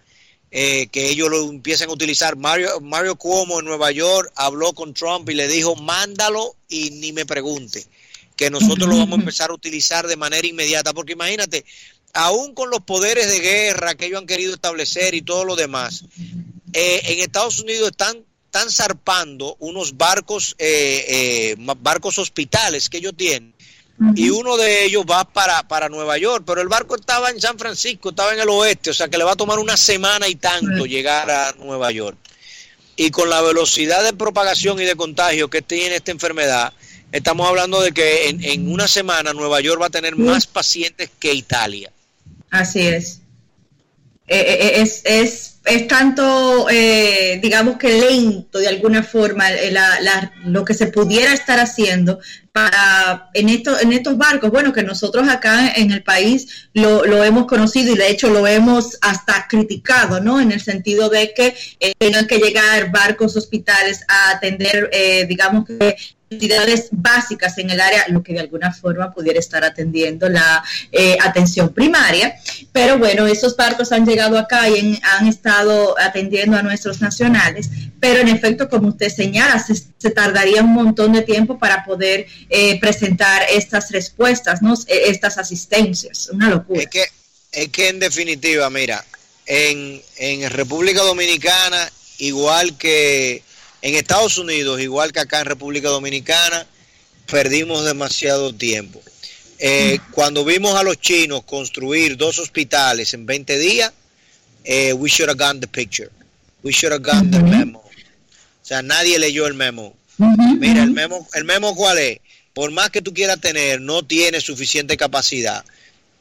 [0.51, 2.37] eh, que ellos lo empiecen a utilizar.
[2.37, 7.13] Mario, Mario Cuomo en Nueva York habló con Trump y le dijo, mándalo y ni
[7.13, 7.85] me pregunte,
[8.45, 11.65] que nosotros lo vamos a empezar a utilizar de manera inmediata, porque imagínate,
[12.13, 16.05] aún con los poderes de guerra que ellos han querido establecer y todo lo demás,
[16.75, 23.15] eh, en Estados Unidos están, están zarpando unos barcos, eh, eh, barcos hospitales que ellos
[23.17, 23.55] tienen
[24.15, 27.59] y uno de ellos va para, para Nueva York, pero el barco estaba en San
[27.59, 30.35] Francisco, estaba en el oeste, o sea que le va a tomar una semana y
[30.35, 32.19] tanto llegar a Nueva York.
[32.95, 36.75] Y con la velocidad de propagación y de contagio que tiene esta enfermedad,
[37.17, 41.11] estamos hablando de que en, en una semana Nueva York va a tener más pacientes
[41.19, 41.91] que Italia.
[42.51, 43.21] Así es.
[44.27, 50.01] Eh, eh, es, es, es tanto, eh, digamos que lento de alguna forma eh, la-
[50.01, 54.51] la- lo que se pudiera estar haciendo para en, esto, en estos barcos.
[54.51, 58.47] Bueno, que nosotros acá en el país lo, lo hemos conocido y de hecho lo
[58.47, 60.41] hemos hasta criticado, ¿no?
[60.41, 65.67] En el sentido de que eh, tengan que llegar barcos hospitales a atender, eh, digamos
[65.67, 65.97] que
[66.35, 71.17] necesidades básicas en el área, lo que de alguna forma pudiera estar atendiendo la eh,
[71.23, 72.35] atención primaria.
[72.73, 77.69] Pero bueno, esos barcos han llegado acá y en- han estado atendiendo a nuestros nacionales.
[78.01, 82.27] Pero en efecto, como usted señala, se, se tardaría un montón de tiempo para poder
[82.51, 84.75] eh, presentar estas respuestas, ¿no?
[84.87, 86.29] Eh, estas asistencias.
[86.33, 86.83] Una locura.
[86.83, 87.05] Es que,
[87.53, 89.05] es que en definitiva, mira,
[89.47, 93.43] en, en República Dominicana, igual que
[93.85, 96.67] en Estados Unidos, igual que acá en República Dominicana,
[97.31, 99.03] perdimos demasiado tiempo.
[99.59, 103.93] Eh, Cuando vimos a los chinos construir dos hospitales en 20 días,
[104.65, 106.09] eh, we should have gotten the picture.
[106.63, 107.81] We should have gotten the memo.
[107.81, 109.95] O sea, nadie leyó el memo.
[110.17, 112.21] Mira, el memo, el memo cuál es?
[112.55, 115.63] Por más que tú quieras tener, no tiene suficiente capacidad.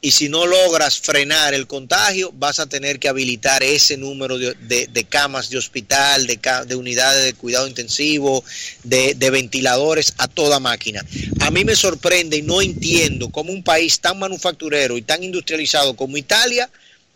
[0.04, 5.06] Y si no logras frenar el contagio, vas a tener que habilitar ese número de,
[5.08, 8.44] camas de hospital, de, unidades de cuidado intensivo,
[8.82, 11.02] de, ventiladores a toda máquina.
[11.40, 15.96] A mí me sorprende y no entiendo cómo un país tan manufacturero y tan industrializado
[15.96, 16.68] como Italia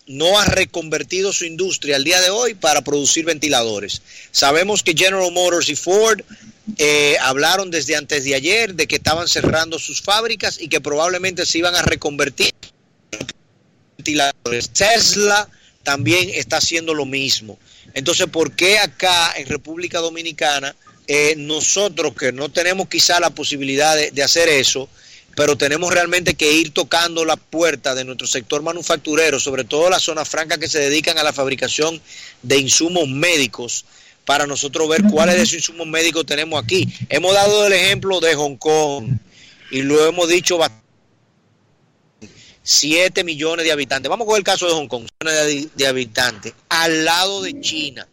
[0.07, 4.01] no ha reconvertido su industria al día de hoy para producir ventiladores.
[4.33, 6.23] Sabemos que General Motors y Ford
[6.79, 11.45] eh, hablaron desde antes de ayer de que estaban cerrando sus fábricas y que probablemente
[11.45, 12.53] se iban a reconvertir
[13.97, 14.71] ventiladores.
[14.71, 15.49] Tesla
[15.83, 17.59] también está haciendo lo mismo.
[17.95, 20.75] Entonces, ¿por qué acá en República Dominicana
[21.07, 24.89] eh, nosotros que no tenemos quizá la posibilidad de, de hacer eso,
[25.35, 30.03] pero tenemos realmente que ir tocando la puerta de nuestro sector manufacturero, sobre todo las
[30.03, 32.01] zonas francas que se dedican a la fabricación
[32.43, 33.87] de insumos médicos,
[34.29, 36.87] para nosotros ver cuáles de esos insumos médicos tenemos aquí.
[37.09, 39.17] Hemos dado el ejemplo de Hong Kong
[39.71, 40.88] y lo hemos dicho bastante.
[42.69, 44.11] 7 millones de habitantes.
[44.11, 48.07] Vamos con el caso de Hong Kong, millones de, de habitantes, al lado de China.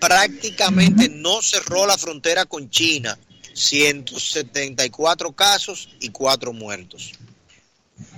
[0.00, 3.18] Prácticamente no cerró la frontera con China.
[3.54, 7.14] 174 casos y 4 muertos.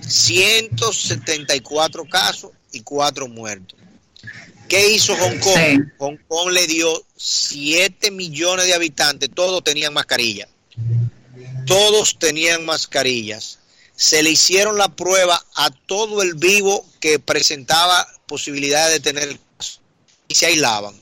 [0.07, 3.79] 174 casos y 4 muertos.
[4.69, 5.57] ¿Qué hizo Hong Kong?
[5.57, 5.79] Sí.
[5.97, 10.47] Hong Kong le dio 7 millones de habitantes, todos tenían mascarilla.
[11.65, 13.57] Todos tenían mascarillas.
[14.01, 19.39] Se le hicieron la prueba a todo el vivo que presentaba posibilidad de tener el
[19.55, 19.79] caso.
[20.27, 20.95] Y se aislaban.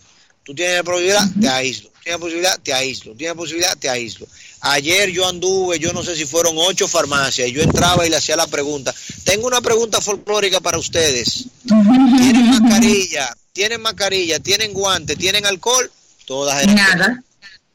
[0.43, 1.89] Tú tienes la probabilidad, te aíslo.
[1.91, 3.13] Tienes tiene posibilidad, te aíslo.
[3.13, 4.27] Tiene posibilidad, te aíslo.
[4.59, 8.17] Ayer yo anduve, yo no sé si fueron ocho farmacias, y yo entraba y le
[8.17, 8.93] hacía la pregunta.
[9.23, 11.45] Tengo una pregunta folclórica para ustedes.
[11.65, 13.33] ¿Tienen mascarilla?
[13.53, 14.39] ¿Tienen mascarilla?
[14.41, 15.15] ¿Tienen guante?
[15.15, 15.89] ¿Tienen alcohol?
[16.25, 17.23] Todas eran Nada,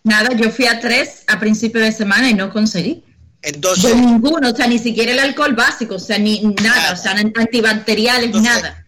[0.02, 0.36] nada.
[0.36, 3.02] Yo fui a tres a principio de semana y no conseguí.
[3.44, 6.96] Entonces, De ninguno, o sea, ni siquiera el alcohol básico, o sea, ni nada, o
[6.96, 8.84] sea, antibacteriales, Entonces, nada.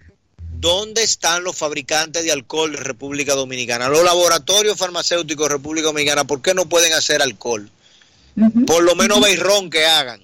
[0.58, 3.88] ¿dónde están los fabricantes de alcohol de República Dominicana?
[3.88, 7.70] Los laboratorios farmacéuticos de República Dominicana, ¿por qué no pueden hacer alcohol?
[8.66, 10.22] Por lo menos beirrón que hagan.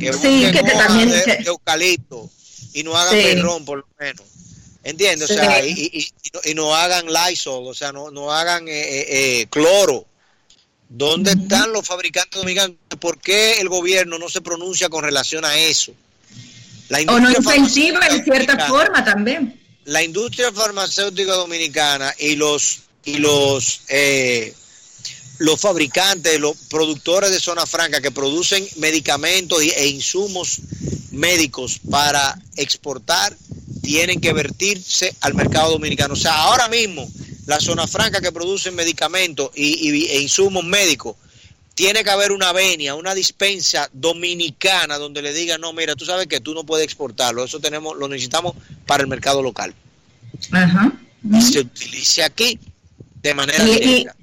[0.00, 2.28] Que Sí, que también- de, que- de eucalipto
[2.74, 3.22] y no hagan Sí.
[3.24, 4.22] beirrón por lo menos.
[4.82, 5.30] ¿Entiendes?
[5.30, 5.38] O Sí.
[5.40, 8.72] sea, y, y- y no, y no hagan Lysol, o sea, no, no hagan eh,
[8.80, 9.06] eh,
[9.40, 10.06] eh, cloro.
[10.88, 12.76] ¿Dónde están los fabricantes dominicanos?
[13.00, 15.92] ¿Por qué el gobierno no se pronuncia con relación a eso?
[16.88, 19.60] La O no industria incentiva en farmacéutica cierta dominicana- forma también.
[19.84, 24.54] la industria farmacéutica dominicana y los y los eh,
[25.38, 30.60] los fabricantes, los productores de zona franca que producen medicamentos e insumos
[31.10, 33.36] médicos para exportar
[33.82, 36.14] tienen que vertirse al mercado dominicano.
[36.14, 37.08] O sea, ahora mismo
[37.46, 41.16] la zona franca que producen medicamentos y, y- e insumos médicos
[41.74, 46.26] tiene que haber una venia, una dispensa dominicana donde le digan, no, mira, tú sabes
[46.26, 48.54] que tú no puedes exportarlo, eso tenemos, lo necesitamos
[48.86, 49.74] para el mercado local.
[50.52, 50.92] Ajá.
[51.32, 52.58] Y se utilice aquí
[53.22, 54.16] de manera Y, y- directa.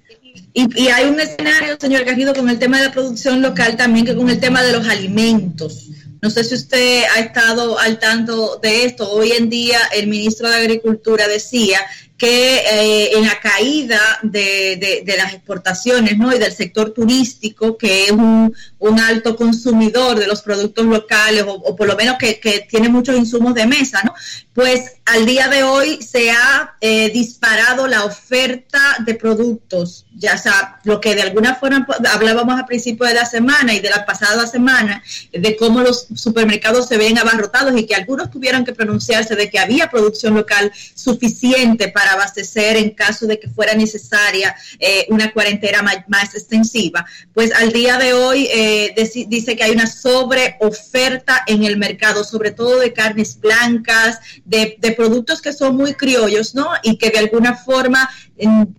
[0.54, 4.06] y- y hay un escenario, señor Garrido, con el tema de la producción local también
[4.06, 5.84] que con el tema de los alimentos.
[6.22, 9.12] No sé si usted ha estado al tanto de esto.
[9.12, 11.82] Hoy en día el ministro de Agricultura decía
[12.24, 16.34] que eh, en la caída de, de- de las exportaciones ¿no?
[16.34, 18.54] y del sector turístico, que es un,
[18.90, 23.54] un alto consumidor de los productos locales, o, por lo menos que, tiene muchos insumos
[23.54, 24.14] de mesa, ¿no?
[24.54, 30.80] pues al día de hoy se ha eh, disparado la oferta de productos, ya sea
[30.84, 34.46] lo que de alguna forma hablábamos a principio de la semana y de la pasada
[34.48, 39.50] semana, de cómo los supermercados se ven abarrotados y que algunos tuvieron que pronunciarse de
[39.50, 45.32] que había producción local suficiente para abastecer en caso de que fuera necesaria eh, una
[45.32, 47.06] cuarentena ma- más, extensiva.
[47.34, 52.24] Pues al día de hoy eh, deci- dice que hay una sobreoferta en el mercado,
[52.24, 56.68] sobre todo de carnes blancas, de, de productos que son muy criollos, ¿no?
[56.84, 58.10] Y que de alguna forma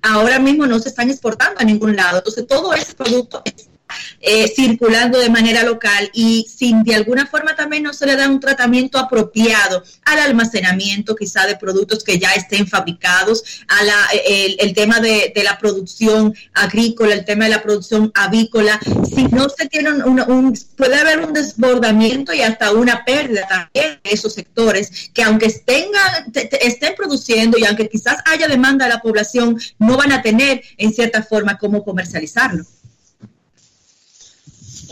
[0.02, 2.18] ahora mismo no se están exportando a ningún lado.
[2.18, 3.42] Entonces todo ese producto
[4.20, 8.28] eh, circulando de manera local y sin de alguna forma también no se le da
[8.28, 13.96] un tratamiento apropiado al almacenamiento quizá de productos que ya estén fabricados, a la,
[14.59, 18.78] el, tema de, de la producción agrícola, el tema de la producción avícola,
[19.14, 24.00] si no se tiene un, un- puede haber un desbordamiento y hasta una pérdida también
[24.02, 25.87] de esos sectores que aunque estén,
[26.33, 30.22] te- te- estén produciendo y aunque quizás haya demanda de la población, no van a
[30.22, 32.64] tener en cierta forma cómo comercializarlo.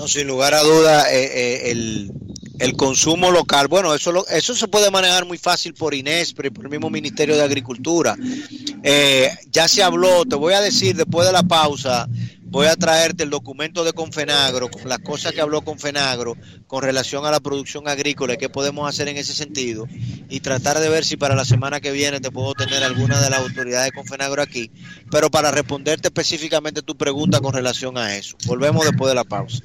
[0.03, 2.11] No, sin lugar a duda, eh, eh, el,
[2.59, 6.65] el consumo local, bueno, eso, lo- eso se puede manejar muy fácil por INESPRE por
[6.65, 8.17] el mismo Ministerio de Agricultura.
[8.83, 12.09] Eh, ya se habló, te voy a decir después de la pausa,
[12.53, 16.37] voy a traerte el documento de Confenagro, con las cosas que habló Confenagro
[16.67, 19.89] con relación a la producción agrícola y qué podemos hacer en ese sentido
[20.29, 23.31] y tratar de ver si para la semana que viene te puedo tener alguna de
[23.31, 24.71] las autoridades de Confenagro aquí,
[25.11, 28.37] pero para responderte específicamente tu pregunta con relación a eso.
[28.45, 29.61] Volvemos después de la pausa.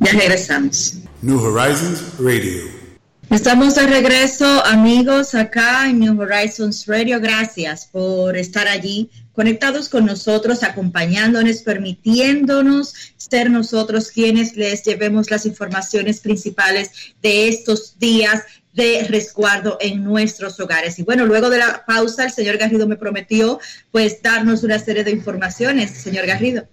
[0.00, 0.96] Ya regresamos.
[1.22, 2.88] New Horizons Radio.
[3.30, 7.20] Estamos de regreso, amigos, acá en New Horizons Radio.
[7.20, 15.46] Gracias por estar allí, conectados con nosotros, acompañándonos, permitiéndonos ser nosotros quienes les llevemos las
[15.46, 16.90] informaciones principales
[17.22, 20.98] de estos días de resguardo en nuestros hogares.
[20.98, 23.60] Y bueno, luego de la pausa, el señor Garrido me prometió
[23.92, 25.92] pues darnos una serie de informaciones.
[25.92, 26.66] Señor Garrido.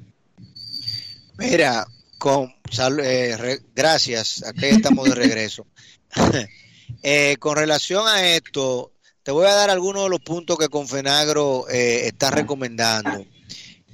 [1.38, 1.86] Mira,
[2.18, 2.52] con
[3.04, 5.68] eh, gracias, aquí estamos de regreso.
[7.02, 8.92] Eh, con relación a esto,
[9.26, 13.26] te voy a dar algunos de los puntos que Confenagro eh, está recomendando.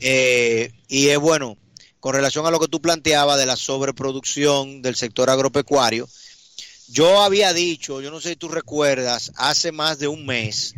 [0.02, 1.58] Eh, y es bueno,
[2.02, 6.10] con relación a lo que tú planteabas de la sobreproducción del sector agropecuario,
[6.90, 10.76] yo había dicho, yo no sé si tú recuerdas, hace más de un mes,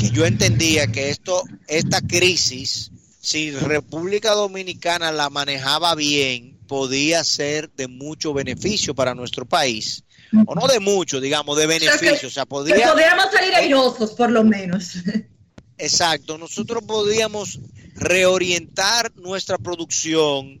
[0.00, 2.90] que yo entendía que esto, esta crisis,
[3.20, 10.02] si República Dominicana la manejaba bien, podía ser de mucho beneficio para nuestro país.
[10.46, 12.28] O no de mucho, digamos, de beneficio.
[12.28, 12.92] O sea, Que podría...
[12.92, 14.94] podríamos salir airosos, por lo menos.
[15.78, 17.60] Exacto, nosotros podríamos
[17.94, 20.60] reorientar nuestra producción,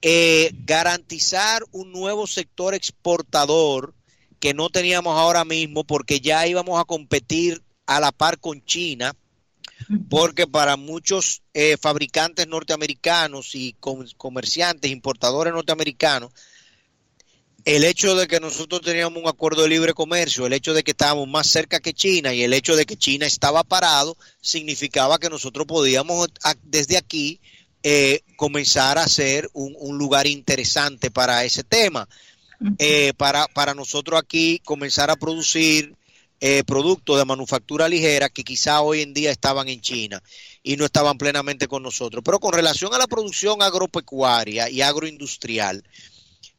[0.00, 3.94] eh, garantizar un nuevo sector exportador
[4.38, 9.14] que no teníamos ahora mismo porque ya íbamos a competir a la par con China,
[10.08, 13.74] porque para muchos eh, fabricantes norteamericanos y
[14.16, 16.32] comerciantes, importadores norteamericanos,
[17.64, 20.90] el hecho de que nosotros teníamos un acuerdo de libre comercio, el hecho de que
[20.90, 25.30] estábamos más cerca que China y el hecho de que China estaba parado, significaba que
[25.30, 26.28] nosotros podíamos
[26.62, 27.40] desde aquí
[27.82, 32.08] eh, comenzar a ser un, lugar interesante para ese tema.
[32.78, 35.94] Eh, para, para nosotros aquí comenzar a producir
[36.40, 40.22] eh, productos de manufactura ligera que quizá hoy en día estaban en China
[40.62, 42.22] y no estaban plenamente con nosotros.
[42.24, 45.82] Pero con relación a la producción agropecuaria y agroindustrial,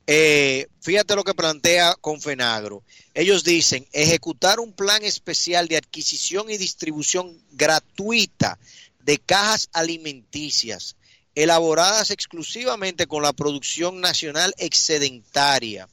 [0.08, 2.84] eh, fíjate lo que plantea Confenagro.
[3.14, 8.60] Ellos dicen ejecutar un plan especial de adquisición y distribución gratuita
[9.04, 10.96] de cajas alimenticias
[11.34, 15.90] elaboradas exclusivamente con la producción nacional excedentaria,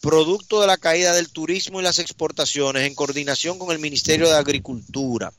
[0.00, 4.36] producto de la caída del turismo y las exportaciones en coordinación con el Ministerio de
[4.36, 5.32] Agricultura,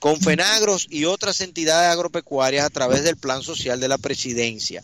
[0.00, 4.82] Confenagros y otras entidades agropecuarias a través del Plan Social de la Presidencia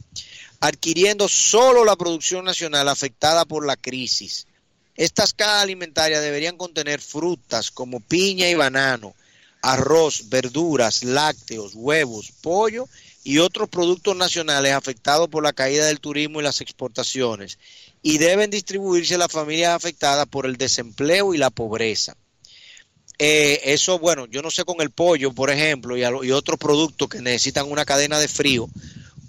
[0.60, 4.46] adquiriendo solo la producción nacional afectada por la crisis.
[4.94, 9.14] Estas cajas alimentarias deberían contener frutas como piña y banano,
[9.62, 12.86] arroz, verduras, lácteos, huevos, pollo
[13.24, 17.58] y otros productos nacionales afectados por la caída del turismo y las exportaciones,
[18.02, 22.16] y deben distribuirse a las familias afectadas por el desempleo y la pobreza.
[23.18, 27.08] Eh, eso, bueno, yo no sé con el pollo, por ejemplo, y, y otros productos
[27.10, 28.70] que necesitan una cadena de frío,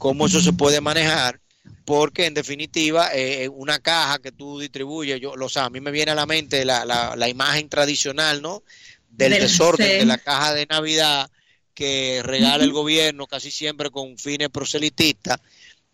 [0.02, 1.40] cómo eso se puede manejar,
[1.86, 5.92] porque en definitiva eh, una caja que tú distribuyes, yo, lo sé, a mí me
[5.92, 6.86] viene a la mente la,
[7.16, 8.64] la, imagen tradicional, ¿no?
[9.12, 11.30] Del, desorden de la caja de Navidad
[11.76, 15.40] que regala el gobierno casi siempre con fines proselitistas.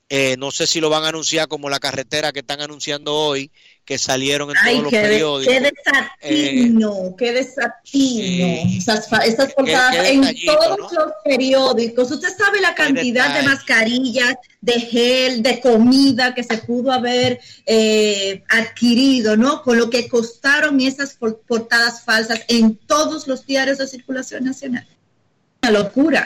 [0.08, 3.52] Eh, no sé si lo van a anunciar como la carretera que están anunciando hoy,
[3.88, 5.54] que salieron en todos los periódicos.
[5.54, 8.48] Qué desatino, eh, qué desatino.
[8.78, 12.12] esas, portadas en todos los periódicos.
[12.12, 18.44] Usted sabe la cantidad de mascarillas, de gel, de comida que se pudo haber eh,
[18.50, 19.64] adquirido, ¿no?
[19.64, 21.18] Con lo que costaron esas
[21.48, 24.86] portadas falsas en todos los diarios de circulación nacional.
[25.64, 26.26] Una locura.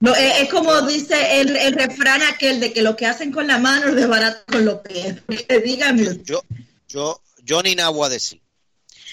[0.00, 3.58] No, es, como dice el, el, refrán aquel de que lo que hacen con la
[3.58, 5.16] mano es de barato con los pies.
[5.64, 6.18] Dígame.
[6.24, 6.42] Yo,
[6.88, 8.40] yo, yo ni nada voy a decir.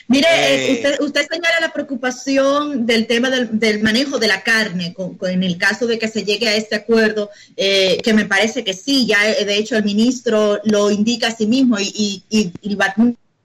[0.09, 4.93] Mire, eh, usted, usted señala la preocupación del tema del, del manejo de la carne,
[4.93, 8.63] con, en el caso de que se llegue a este acuerdo, eh, que me parece
[8.63, 12.23] que sí, ya eh, de hecho el ministro lo indica a sí mismo y, y,
[12.29, 12.75] y, y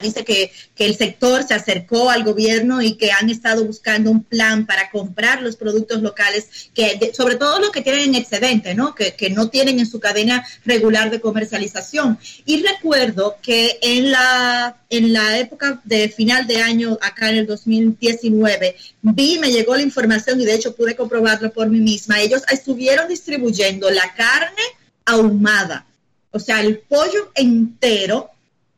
[0.03, 4.67] dice que, el sector se acercó al gobierno y que han estado buscando un plan
[4.67, 8.97] para comprar los productos locales, que sobre todo los que tienen en excedente, ¿no?
[8.97, 12.19] Que, no tienen en su cadena regular de comercialización.
[12.45, 17.47] Y recuerdo que en la, en la época de final de año, acá en el
[17.47, 22.43] 2019, vi, me llegó la información y de hecho pude comprobarlo por mí misma, ellos
[22.51, 24.63] estuvieron distribuyendo la carne
[25.05, 25.87] ahumada,
[26.31, 28.32] o sea, el pollo entero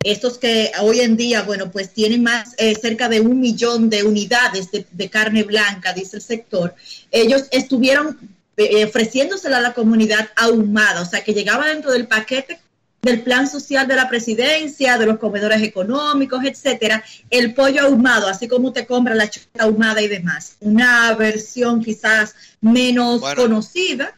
[0.04, 4.04] estos que hoy en día, bueno, pues tienen más, eh, cerca de un millón de
[4.04, 6.74] unidades de, carne blanca, dice el sector,
[7.10, 8.18] ellos estuvieron
[8.56, 12.60] eh, ofreciéndosela a la comunidad ahumada, o sea, que llegaba dentro del paquete
[13.04, 18.48] del plan social de la presidencia, de los comedores económicos, etcétera, el pollo ahumado, así
[18.48, 20.56] como te compra la chuleta ahumada y demás.
[20.60, 24.16] Una versión quizás menos conocida,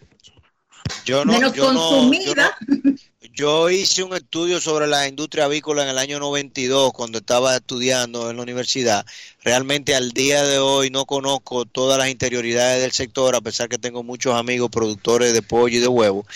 [1.26, 2.56] menos consumida.
[2.60, 2.90] Yo
[3.38, 8.36] hice un estudio sobre la industria avícola en el año 92 cuando estaba estudiando en
[8.36, 9.04] la universidad.
[9.42, 13.76] Realmente al día de hoy no conozco todas las interioridades del sector, a pesar que
[13.76, 16.26] tengo muchos amigos productores de pollo y de huevo.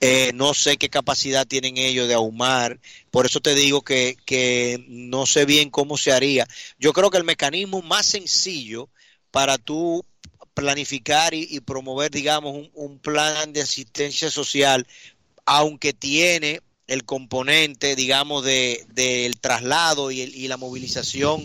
[0.00, 2.80] Eh, no sé qué capacidad tienen ellos de ahumar.
[3.12, 6.48] Por eso te digo que, que no sé bien cómo se haría.
[6.80, 8.88] Yo creo que el mecanismo más sencillo
[9.30, 10.04] para tú
[10.58, 14.84] planificar y, promover, digamos, un, plan de asistencia social
[15.50, 21.42] aunque tiene el componente, digamos, de, del traslado y, la movilización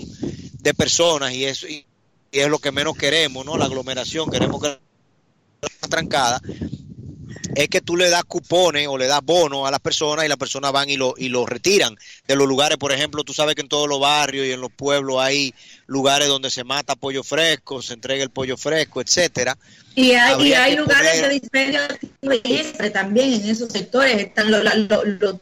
[0.59, 1.85] de personas, y y,
[2.33, 3.57] es lo que menos queremos, ¿no?
[3.57, 4.77] La aglomeración, queremos que
[5.89, 6.41] trancada,
[7.55, 10.37] es que tú le das cupones o le das bonos a las personas y las
[10.37, 11.95] personas van y lo, y lo retiran
[12.27, 12.77] de los lugares.
[12.77, 15.53] Por ejemplo, tú sabes que en todos los barrios y en los pueblos hay
[15.85, 19.57] lugares donde se mata pollo fresco, se entrega el pollo fresco, etcétera.
[19.95, 21.79] Y hay, hay lugares de dispendio
[22.21, 24.63] de Inespre también en esos sectores, están los,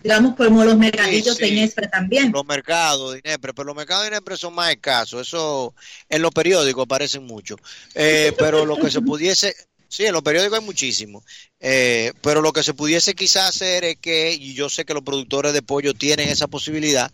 [0.04, 2.34] digamos como los mercadillos de Inespre también.
[2.34, 5.74] Los mercados de Inespre, pero los mercados de Inespre son más escasos, eso
[6.10, 7.56] en los periódicos aparecen mucho.
[7.96, 9.56] Eh, pero lo que se pudiese,
[9.92, 11.22] Sí, en los periódicos hay muchísimo.
[11.60, 15.04] Eh, pero lo que se pudiese quizás hacer es que, y yo sé que los
[15.04, 17.12] productores de pollo tienen esa posibilidad,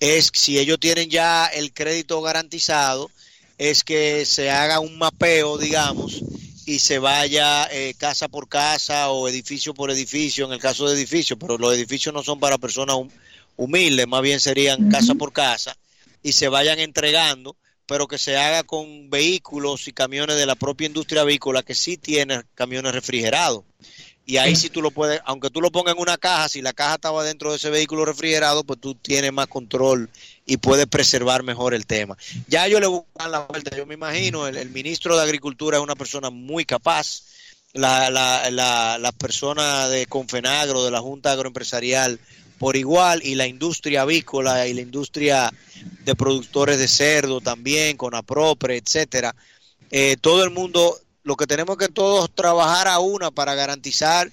[0.00, 3.10] es si ellos tienen ya el crédito garantizado,
[3.58, 6.22] es que se haga un mapeo, digamos,
[6.64, 10.94] y se vaya eh, casa por casa o edificio por edificio, en el caso de
[10.96, 13.10] edificios, pero los edificios no son para personas hum-
[13.56, 15.76] humildes, más bien serían casa por casa,
[16.22, 17.56] y se vayan entregando,
[17.86, 21.96] pero que se haga con vehículos y camiones de la propia industria avícola que sí
[21.96, 23.64] tiene camiones refrigerados.
[24.28, 26.72] Y ahí sí tú lo puedes, aunque tú lo pongas en una caja, si la
[26.72, 30.10] caja estaba dentro de ese vehículo refrigerado, pues tú tienes más control
[30.44, 32.16] y puedes preservar mejor el tema.
[32.48, 35.82] Ya yo le dar la vuelta, yo me imagino, el, el ministro de Agricultura es
[35.82, 37.22] una persona muy capaz,
[37.72, 42.18] la, la, la, la persona de Confenagro, de la Junta Agroempresarial,
[42.58, 45.52] por igual, y la industria avícola y la industria
[46.04, 49.34] de productores de cerdo también, con APROPRE, etcétera.
[49.90, 54.30] Eh, todo el mundo, lo que tenemos que todos trabajar a una para garantizar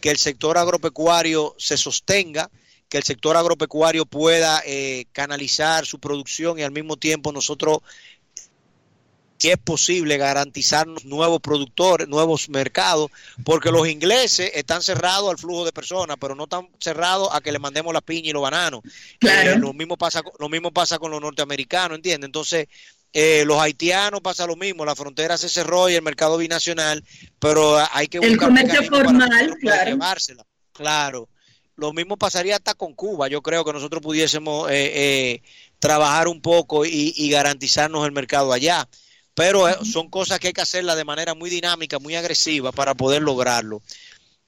[0.00, 2.50] que el sector agropecuario se sostenga,
[2.88, 7.78] que el sector agropecuario pueda eh, canalizar su producción y al mismo tiempo nosotros
[9.38, 13.10] si es posible garantizarnos nuevos productores, nuevos mercados,
[13.44, 17.52] porque los ingleses están cerrados al flujo de personas, pero no están cerrados a que
[17.52, 18.80] le mandemos la piña y los bananos.
[19.18, 19.52] Claro.
[19.52, 22.26] Eh, lo mismo pasa, con- lo mismo pasa con los norteamericanos, ¿entiendes?
[22.28, 22.66] Entonces,
[23.12, 27.02] eh, los haitianos pasa lo mismo, la frontera se cerró y el mercado binacional,
[27.38, 29.90] pero hay que El buscar comercio mecanismos para formal, claro.
[29.90, 30.46] llevársela.
[30.72, 31.28] Claro.
[31.76, 33.28] Lo mismo pasaría hasta con Cuba.
[33.28, 35.42] Yo creo que nosotros pudiésemos eh, eh,
[35.78, 38.88] trabajar un poco y, y garantizarnos el mercado allá.
[39.36, 42.94] Pero eh, son cosas que hay que hacerlas de manera muy dinámica, muy agresiva para
[42.94, 43.82] poder lograrlo.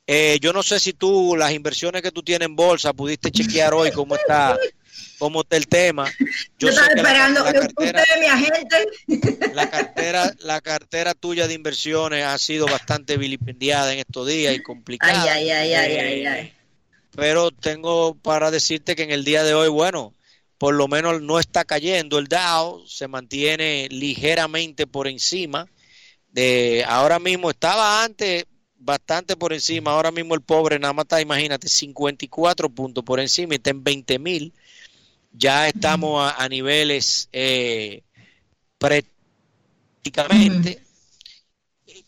[0.06, 3.74] Eh, yo no sé si tú, las inversiones que tú tienes en bolsa, pudiste chequear
[3.74, 4.56] hoy cómo está,
[5.18, 6.10] cómo está el tema.
[6.58, 8.86] Yo, estaba que la- esperando la que cartera- usted, mi agente.
[9.52, 14.62] la cartera, la cartera tuya de inversiones ha sido bastante vilipendiada en estos días y
[14.62, 15.24] complicada.
[15.24, 16.52] Ay, ay, ay, ay, Eh, ay, ay.
[17.14, 20.14] Pero tengo para decirte que en el día de hoy, bueno,
[20.58, 25.68] por lo menos no está cayendo el Dow, se mantiene ligeramente por encima.
[26.30, 28.44] De ahora mismo estaba antes
[28.76, 33.54] bastante por encima, ahora mismo el pobre nada más está, imagínate, 54 puntos por encima
[33.54, 34.52] y está en 20 mil.
[35.32, 38.02] Ya estamos a, a niveles eh,
[38.78, 40.82] prácticamente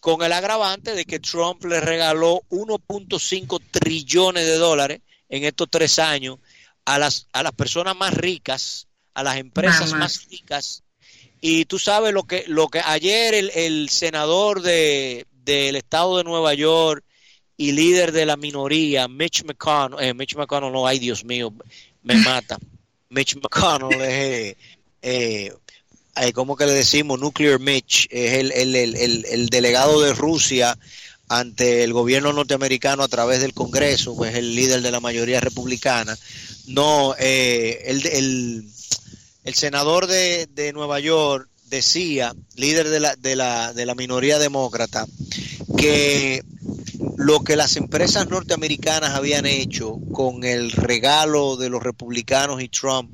[0.01, 5.99] con el agravante de que Trump le regaló 1.5 trillones de dólares en estos tres
[5.99, 6.39] años
[6.85, 10.05] a las, a las personas más ricas, a las empresas Mamá.
[10.05, 10.83] más ricas.
[11.41, 16.25] Y tú sabes lo que, lo que ayer el, el senador de, del estado de
[16.25, 17.05] Nueva York
[17.57, 21.53] y líder de la minoría, Mitch McConnell, eh, Mitch McConnell, no, ay Dios mío,
[22.03, 22.59] me mata.
[23.09, 24.57] Mitch McConnell es, eh,
[25.03, 25.53] eh,
[26.17, 27.19] eh, ¿cómo que le decimos?
[27.19, 30.79] Nuclear Mitch, es el, el, el, el delegado de Rusia
[31.31, 36.19] ante el gobierno norteamericano a través del Congreso, pues el líder de la mayoría republicana.
[36.67, 38.67] No, eh, el,
[39.45, 44.41] el, senador de, de Nueva York decía, líder de la, de, la, de la minoría
[44.41, 45.07] demócrata,
[45.79, 46.43] que
[47.17, 53.09] lo que las empresas norteamericanas habían hecho con el regalo de los republicanos y Trump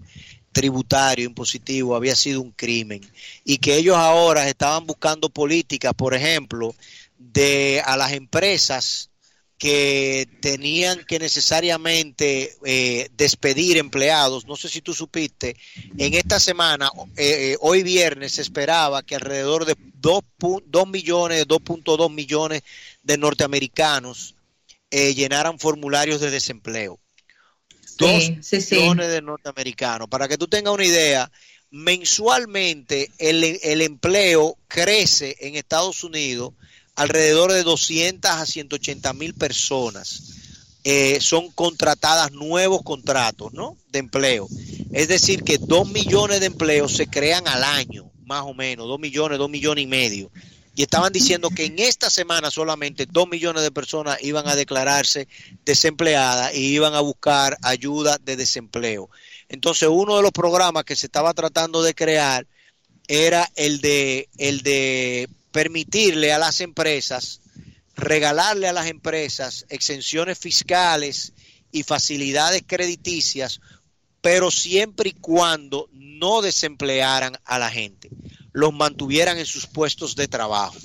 [0.53, 3.03] tributario, impositivo, había sido un crimen.
[3.45, 6.75] Y que ellos ahora estaban buscando políticas, por ejemplo,
[7.19, 9.11] de a las empresas
[9.59, 14.45] que tenían que necesariamente eh, despedir empleados.
[14.47, 15.57] No sé si tú supiste,
[15.97, 20.23] en esta semana, eh, eh, hoy viernes, se esperaba que alrededor de 2,
[20.67, 22.63] 2 millones, 2.2 millones
[23.03, 24.35] de norteamericanos
[24.91, 27.01] eh, llenaran formularios de desempleo.
[27.99, 28.75] Dos Sí, sí, sí.
[28.77, 30.09] millones de norteamericanos.
[30.09, 31.33] Para que tú tengas una idea,
[31.71, 36.53] mensualmente el, el empleo crece en Estados Unidos
[36.97, 40.33] alrededor de 200 a 180 mil personas.
[40.83, 43.77] Eh, son contratadas nuevos contratos ¿no?
[43.91, 44.49] de empleo.
[44.93, 48.99] Es decir, que 2 millones de empleos se crean al año, más o menos, 2
[49.01, 50.31] millones, 2 millones y medio.
[50.77, 55.27] Y estaban diciendo que en esta semana solamente 2 millones de personas iban a declararse
[55.65, 59.11] desempleadas y iban a buscar ayuda de desempleo.
[59.49, 62.47] Entonces, uno de los programas que se estaba tratando de crear
[63.09, 67.41] era el de, el de permitirle a las empresas,
[67.95, 71.33] regalarle a las empresas exenciones fiscales
[71.73, 73.63] y facilidades crediticias,
[74.21, 78.11] pero siempre y cuando no desemplearan a la gente,
[78.53, 80.77] los mantuvieran en sus puestos de trabajo.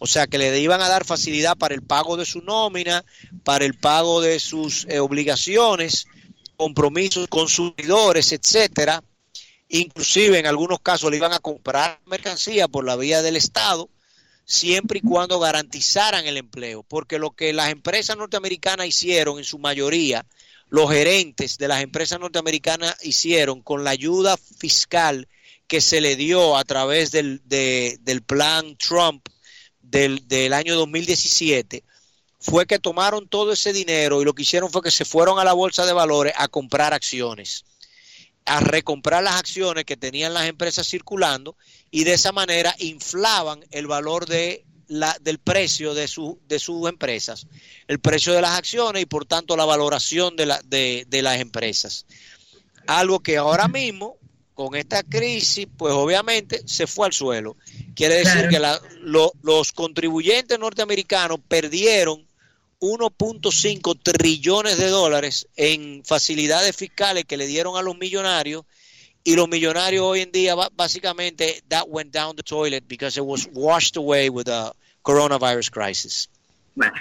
[0.00, 3.04] O sea, que le iban a dar facilidad para el pago de su nómina,
[3.44, 6.08] para el pago de sus eh, obligaciones,
[6.56, 9.04] compromisos consumidores, etcétera.
[9.68, 13.88] Inclusive en algunos casos le iban a comprar mercancía por la vía del Estado,
[14.46, 19.58] siempre y cuando garantizaran el empleo, porque lo que las empresas norteamericanas hicieron en su
[19.58, 20.24] mayoría,
[20.68, 25.28] los gerentes de las empresas norteamericanas hicieron con la ayuda fiscal
[25.66, 29.26] que se le dio a través del, de, del plan Trump
[29.82, 31.84] del, del año 2017
[32.38, 35.44] fue que tomaron todo ese dinero y lo que hicieron fue que se fueron a
[35.44, 37.64] la bolsa de valores a comprar acciones,
[38.46, 41.56] a recomprar las acciones que tenían las empresas circulando
[41.90, 46.88] y de esa manera inflaban el valor de la, del precio de, su, de sus
[46.88, 47.46] empresas,
[47.88, 51.40] el precio de las acciones y por tanto la valoración de, la, de, de las
[51.40, 52.06] empresas.
[52.86, 54.16] Algo que ahora mismo,
[54.54, 57.56] con esta crisis, pues obviamente se fue al suelo.
[57.94, 58.48] Quiere decir Claro.
[58.48, 62.25] que la- lo- los contribuyentes norteamericanos perdieron
[62.80, 68.64] 1.5 trillones de dólares en facilidades fiscales que le dieron a los millonarios
[69.24, 73.48] y los millonarios hoy en día básicamente that went down the toilet because it was
[73.52, 74.70] washed away with the
[75.02, 76.28] coronavirus crisis.
[76.76, 76.92] Bueno,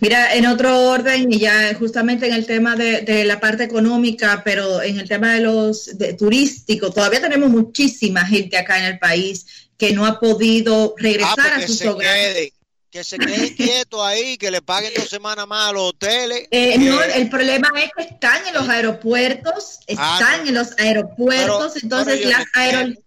[0.00, 4.42] mira, en otro orden, y ya justamente en el tema de, de la parte económica,
[4.44, 8.98] pero en el tema de los de turístico, todavía tenemos muchísima gente acá en el
[8.98, 9.46] país
[9.78, 12.52] que no ha podido regresar Ah, a sus hogares.
[12.92, 16.46] Quede, que se queden quietos ahí, que le paguen dos semanas más a los hoteles.
[16.50, 20.48] Eh, no, el problema es que están en los aeropuertos, Ah, están no.
[20.50, 23.00] en los aeropuertos, Pero- entonces pero las no entiendo.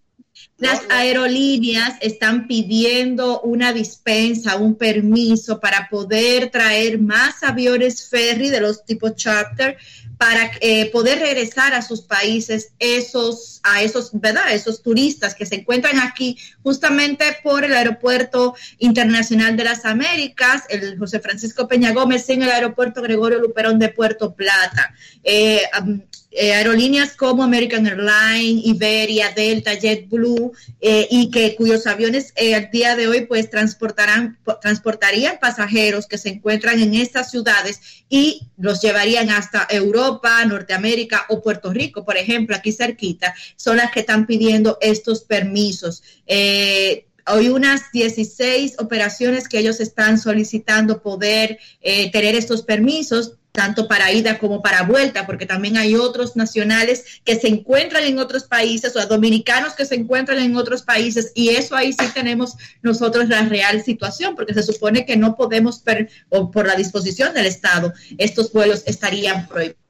[0.58, 0.96] Las no.
[0.96, 8.86] aerolíneas están pidiendo una dispensa, un permiso para poder traer más aviones ferry de los
[8.86, 9.78] tipos charter
[10.18, 14.52] para eh, poder regresar a sus países esos a esos, ¿verdad?
[14.52, 20.98] Esos turistas que se encuentran aquí justamente por el aeropuerto internacional de las Américas, el
[20.98, 24.94] José Francisco Peña Gómez en el aeropuerto Gregorio Luperón de Puerto Plata.
[25.24, 25.64] Eh,
[26.38, 32.70] eh, aerolíneas como American Airlines, Iberia, Delta, JetBlue eh, y que cuyos aviones eh, al
[32.72, 37.80] día de hoy pues transportarán po- transportarían pasajeros que se encuentran en estas ciudades
[38.10, 43.92] y los llevarían hasta Europa, Norteamérica o Puerto Rico, por ejemplo, aquí cerquita, son las
[43.92, 46.04] que están pidiendo estos permisos.
[46.28, 53.88] Eh, hay unas 16 operaciones que ellos están solicitando poder eh, tener estos permisos tanto
[53.88, 58.44] para ida como para vuelta, porque también hay otros nacionales que se encuentran en otros
[58.44, 63.28] países, o dominicanos que se encuentran en otros países, y eso ahí sí tenemos nosotros
[63.30, 67.48] la real situación, porque se supone que no podemos, per, o por la disposición del
[67.48, 69.85] Estado, estos vuelos estarían prohibidos.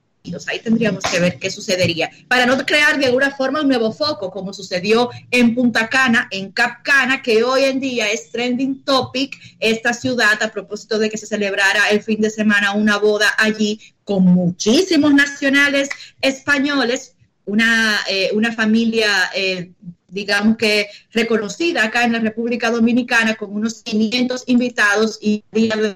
[0.48, 2.10] Ahí tendríamos que ver qué sucedería.
[2.28, 6.52] Para no crear de alguna forma un nuevo foco, como sucedió en Punta Cana, en
[6.52, 11.18] Cap Cana, que hoy en día es trending topic, esta ciudad, a propósito de que
[11.18, 15.90] se celebrara el fin de semana una boda allí con muchísimos nacionales
[16.22, 17.16] españoles,
[17.46, 19.72] una, eh, una familia, eh,
[20.08, 25.44] digamos que reconocida acá en la República Dominicana, con unos 500 invitados y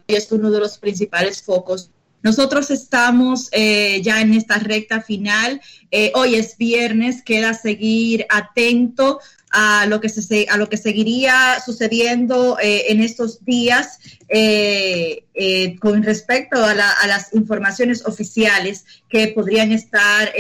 [0.08, 1.92] es uno de los principales focos
[2.22, 5.62] nosotros estamos eh, ya en esta recta final.
[5.92, 9.20] Eh, hoy es viernes, queda seguir atento
[9.52, 15.76] a lo que, se, a lo que seguiría sucediendo eh, en estos días eh, eh,
[15.80, 20.32] con respecto a, la, las informaciones oficiales que podrían estar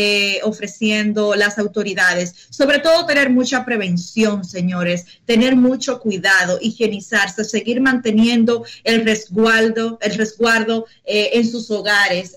[0.43, 2.35] ofreciendo las autoridades.
[2.49, 10.15] Sobre todo tener mucha prevención, señores, tener mucho cuidado, higienizarse, seguir manteniendo el resguardo, el
[10.15, 12.35] resguardo en sus hogares.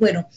[0.00, 0.28] Bueno,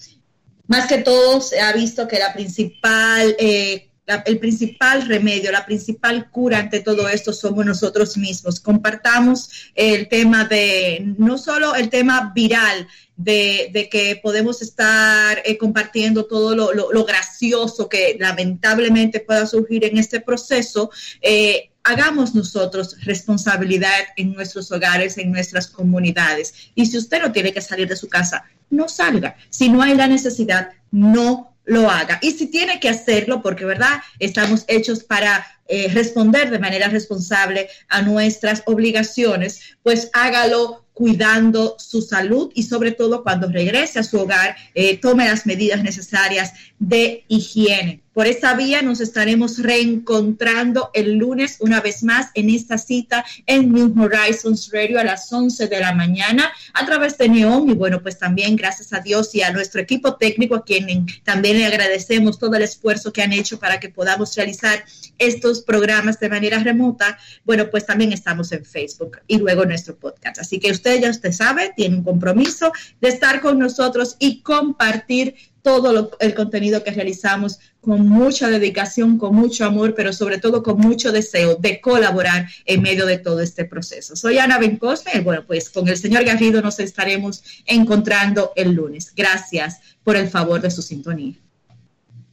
[0.71, 3.89] más que todo se ha visto que la principal eh,
[4.25, 8.59] el principal remedio, la principal cura ante todo esto somos nosotros mismos.
[8.59, 12.87] Compartamos el tema de, no solo el tema viral,
[13.23, 20.19] de, que podemos estar eh, compartiendo todo lo, gracioso que lamentablemente pueda surgir en este
[20.19, 20.91] proceso.
[21.21, 26.53] Eh, hagamos nosotros responsabilidad en nuestros hogares, en nuestras comunidades.
[26.75, 29.35] Y si usted no tiene que salir de su casa, no salga.
[29.49, 32.19] Si no hay la necesidad, no lo haga.
[32.21, 37.69] Y si tiene que hacerlo, porque verdad, estamos hechos para eh, responder de manera responsable
[37.87, 44.19] a nuestras obligaciones, pues hágalo cuidando su salud y sobre todo cuando regrese a su
[44.19, 48.01] hogar, eh, tome las medidas necesarias de higiene.
[48.13, 53.71] Por esta vía nos estaremos reencontrando el lunes una vez más en esta cita en
[53.71, 58.01] New Horizons Radio a las 11 de la mañana a través de Neon y bueno,
[58.01, 62.37] pues también gracias a Dios y a nuestro equipo técnico a quien también le agradecemos
[62.37, 64.83] todo el esfuerzo que han hecho para que podamos realizar
[65.17, 67.17] estos programas de manera remota.
[67.45, 70.39] Bueno, pues también estamos en Facebook y luego nuestro podcast.
[70.39, 75.35] Así que usted ya usted sabe, tiene un compromiso de estar con nosotros y compartir
[75.61, 80.63] todo lo, el contenido que realizamos con mucha dedicación, con mucho amor, pero sobre todo
[80.63, 84.15] con mucho deseo de colaborar en medio de todo este proceso.
[84.15, 89.13] Soy Ana Bencosme, bueno, pues con el señor Garrido nos estaremos encontrando el lunes.
[89.15, 91.33] Gracias por el favor de su sintonía.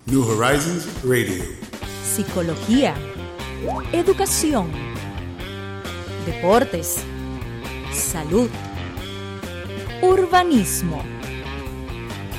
[0.06, 1.44] New Horizons Radio.
[2.14, 2.94] Psicología,
[3.92, 4.70] educación,
[6.24, 6.96] deportes
[7.98, 8.48] salud,
[10.02, 11.02] urbanismo,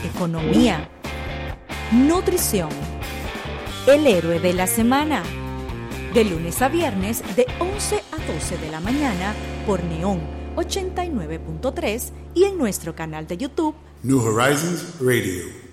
[0.04, 0.90] economía,
[1.92, 2.70] nutrición.
[3.88, 5.24] El héroe de la semana.
[6.14, 9.34] De lunes a viernes de 11 a 12 de la mañana
[9.66, 10.22] por Neón
[10.56, 15.69] 89.3 y en nuestro canal de YouTube New Horizons Radio.